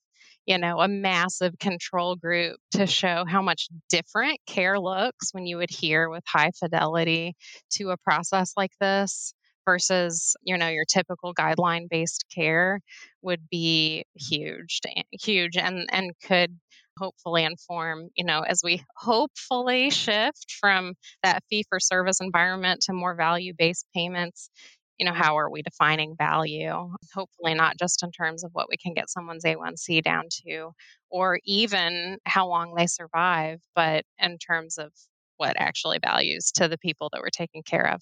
you 0.48 0.58
know, 0.58 0.80
a 0.80 0.88
massive 0.88 1.60
control 1.60 2.16
group 2.16 2.56
to 2.72 2.88
show 2.88 3.26
how 3.28 3.42
much 3.42 3.68
different 3.90 4.40
care 4.48 4.80
looks 4.80 5.34
when 5.34 5.46
you 5.46 5.60
adhere 5.60 6.10
with 6.10 6.24
high 6.26 6.52
fidelity 6.58 7.36
to 7.72 7.90
a 7.90 7.98
process 7.98 8.54
like 8.56 8.72
this 8.80 9.34
versus 9.66 10.36
you 10.44 10.58
know 10.58 10.70
your 10.70 10.86
typical 10.86 11.34
guideline 11.34 11.90
based 11.90 12.24
care 12.34 12.80
would 13.28 13.50
be 13.52 14.06
huge 14.16 14.80
huge 15.12 15.58
and 15.58 15.86
and 15.92 16.14
could 16.24 16.58
hopefully 16.98 17.44
inform 17.44 18.10
you 18.16 18.26
know 18.26 18.40
as 18.42 18.62
we 18.64 18.82
hopefully 18.96 19.90
shift 19.92 20.56
from 20.60 20.94
that 21.24 21.44
fee 21.50 21.64
for 21.70 21.80
service 21.80 22.20
environment 22.22 22.82
to 22.82 22.94
more 22.94 23.16
value 23.16 23.54
based 23.58 23.86
payments 23.94 24.50
you 24.98 25.06
know 25.06 25.14
how 25.14 25.38
are 25.38 25.52
we 25.52 25.62
defining 25.62 26.16
value? 26.18 26.92
Hopefully 27.14 27.54
not 27.54 27.78
just 27.78 28.02
in 28.04 28.12
terms 28.12 28.44
of 28.44 28.52
what 28.54 28.68
we 28.70 28.78
can 28.78 28.94
get 28.96 29.10
someone's 29.10 29.44
a1c 29.46 30.02
down 30.04 30.24
to 30.48 30.72
or 31.12 31.40
even 31.46 32.18
how 32.26 32.48
long 32.48 32.74
they 32.76 32.88
survive 32.88 33.60
but 33.76 34.06
in 34.20 34.38
terms 34.38 34.78
of 34.78 34.92
what 35.38 35.56
actually 35.60 36.00
values 36.04 36.52
to 36.52 36.68
the 36.68 36.80
people 36.80 37.10
that 37.12 37.22
we're 37.22 37.30
taking 37.30 37.62
care 37.62 37.88
of 37.94 38.02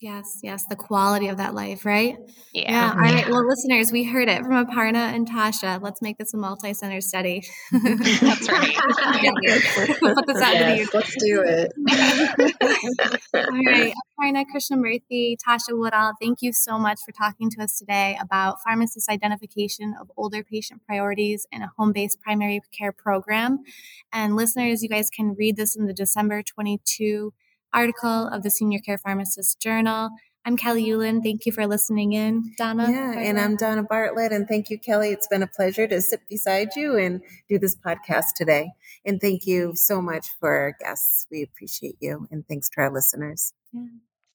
Yes, 0.00 0.38
yes, 0.44 0.64
the 0.66 0.76
quality 0.76 1.26
of 1.26 1.38
that 1.38 1.54
life, 1.54 1.84
right? 1.84 2.16
Yeah. 2.52 2.70
yeah. 2.70 2.92
All 2.92 3.00
right. 3.00 3.28
Well, 3.28 3.44
listeners, 3.44 3.90
we 3.90 4.04
heard 4.04 4.28
it 4.28 4.42
from 4.42 4.64
Aparna 4.64 5.12
and 5.12 5.28
Tasha. 5.28 5.82
Let's 5.82 6.00
make 6.00 6.18
this 6.18 6.32
a 6.32 6.36
multi-center 6.36 7.00
study. 7.00 7.42
That's 7.72 8.48
right. 8.48 8.76
Put 10.00 10.26
this 10.28 10.40
out 10.40 10.54
yes, 10.54 10.94
Let's 10.94 11.16
do 11.16 11.42
it. 11.44 11.72
All 13.34 13.64
right. 13.66 13.92
Aparna 14.20 14.44
Krishnamurthy, 14.54 15.34
Tasha 15.44 15.76
Woodall, 15.76 16.12
thank 16.20 16.42
you 16.42 16.52
so 16.52 16.78
much 16.78 17.00
for 17.04 17.10
talking 17.10 17.50
to 17.50 17.62
us 17.62 17.76
today 17.76 18.16
about 18.20 18.58
pharmacist 18.64 19.08
identification 19.08 19.96
of 20.00 20.12
older 20.16 20.44
patient 20.44 20.80
priorities 20.86 21.44
in 21.50 21.62
a 21.62 21.72
home-based 21.76 22.20
primary 22.20 22.60
care 22.70 22.92
program. 22.92 23.64
And 24.12 24.36
listeners, 24.36 24.80
you 24.80 24.88
guys 24.88 25.10
can 25.10 25.34
read 25.34 25.56
this 25.56 25.74
in 25.74 25.86
the 25.86 25.92
December 25.92 26.44
22 26.44 27.32
article 27.72 28.28
of 28.28 28.42
the 28.42 28.50
Senior 28.50 28.78
Care 28.80 28.98
Pharmacist 28.98 29.60
Journal. 29.60 30.10
I'm 30.44 30.56
Kelly 30.56 30.86
Ulen. 30.86 31.22
Thank 31.22 31.44
you 31.44 31.52
for 31.52 31.66
listening 31.66 32.12
in, 32.14 32.54
Donna. 32.56 32.90
Yeah, 32.90 33.06
Bartlett. 33.06 33.26
and 33.26 33.40
I'm 33.40 33.56
Donna 33.56 33.82
Bartlett. 33.82 34.32
And 34.32 34.48
thank 34.48 34.70
you, 34.70 34.78
Kelly. 34.78 35.10
It's 35.10 35.28
been 35.28 35.42
a 35.42 35.46
pleasure 35.46 35.86
to 35.86 36.00
sit 36.00 36.20
beside 36.28 36.74
you 36.74 36.96
and 36.96 37.20
do 37.48 37.58
this 37.58 37.76
podcast 37.76 38.24
today. 38.36 38.70
And 39.04 39.20
thank 39.20 39.46
you 39.46 39.72
so 39.74 40.00
much 40.00 40.28
for 40.40 40.50
our 40.50 40.76
guests. 40.80 41.26
We 41.30 41.42
appreciate 41.42 41.96
you. 42.00 42.26
And 42.30 42.46
thanks 42.48 42.68
to 42.70 42.80
our 42.80 42.92
listeners. 42.92 43.52
Yeah. 43.72 43.82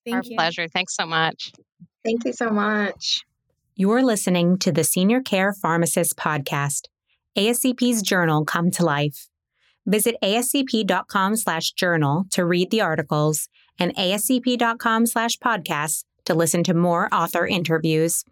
Thank 0.06 0.16
our 0.16 0.24
you. 0.24 0.38
pleasure. 0.38 0.68
Thanks 0.68 0.96
so 0.96 1.06
much. 1.06 1.52
Thank 2.04 2.26
you 2.26 2.34
so 2.34 2.50
much. 2.50 3.22
You're 3.76 4.04
listening 4.04 4.60
to 4.60 4.72
the 4.72 4.84
Senior 4.84 5.22
Care 5.22 5.52
Pharmacist 5.52 6.16
Podcast, 6.16 6.84
ASCP's 7.36 8.04
journal 8.04 8.46
come 8.46 8.70
to 8.72 8.86
life. 8.86 9.30
Visit 9.86 10.16
ascp.com 10.24 11.36
slash 11.36 11.72
journal 11.74 12.26
to 12.32 12.46
read 12.46 12.72
the 12.72 12.82
articles 12.82 13.50
and 13.80 13.96
ascp.com 13.96 15.06
slash 15.06 15.38
podcasts 15.38 16.04
to 16.26 16.34
listen 16.34 16.64
to 16.64 16.74
more 16.74 17.14
author 17.14 17.46
interviews. 17.46 18.24